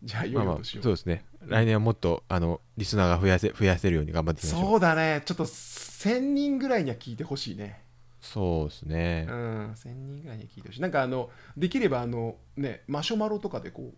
[0.03, 0.83] じゃあ、いよまあまあ、いよお年を。
[0.83, 1.25] そうですね。
[1.45, 4.69] 来年はもっと、あの、リスナーが増やせ、増やせるように頑張っていきましょう。
[4.71, 5.21] そうだね。
[5.25, 7.83] ちょっと1000人ぐらいには聞いてほしいね。
[8.21, 9.33] そうですねう。
[9.33, 10.81] ん、1000人ぐらいには聞いてほしい。
[10.81, 13.97] なんかあの、できればあの、ね、マシュマロとかでこう、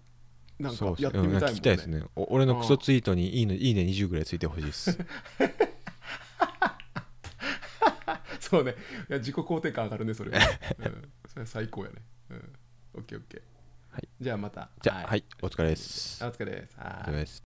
[0.61, 1.37] なんかやってみたいもんね。
[1.37, 2.03] うん聞きたいですね。
[2.15, 4.97] お俺のクソツイートにいいのいいね20ぐらいついてほしいです。
[8.39, 8.75] そうね。
[9.09, 10.39] いや自己肯定感上がるね、それは。
[10.79, 12.01] うん、それは最高やね。
[12.29, 12.53] うん。
[12.95, 13.41] オッケーオッケー。
[13.93, 14.09] はい。
[14.19, 14.69] じゃあまた。
[14.81, 16.23] じゃあ、はい、お疲れです。
[16.23, 16.77] お疲れです。
[16.77, 17.50] はお疲れです。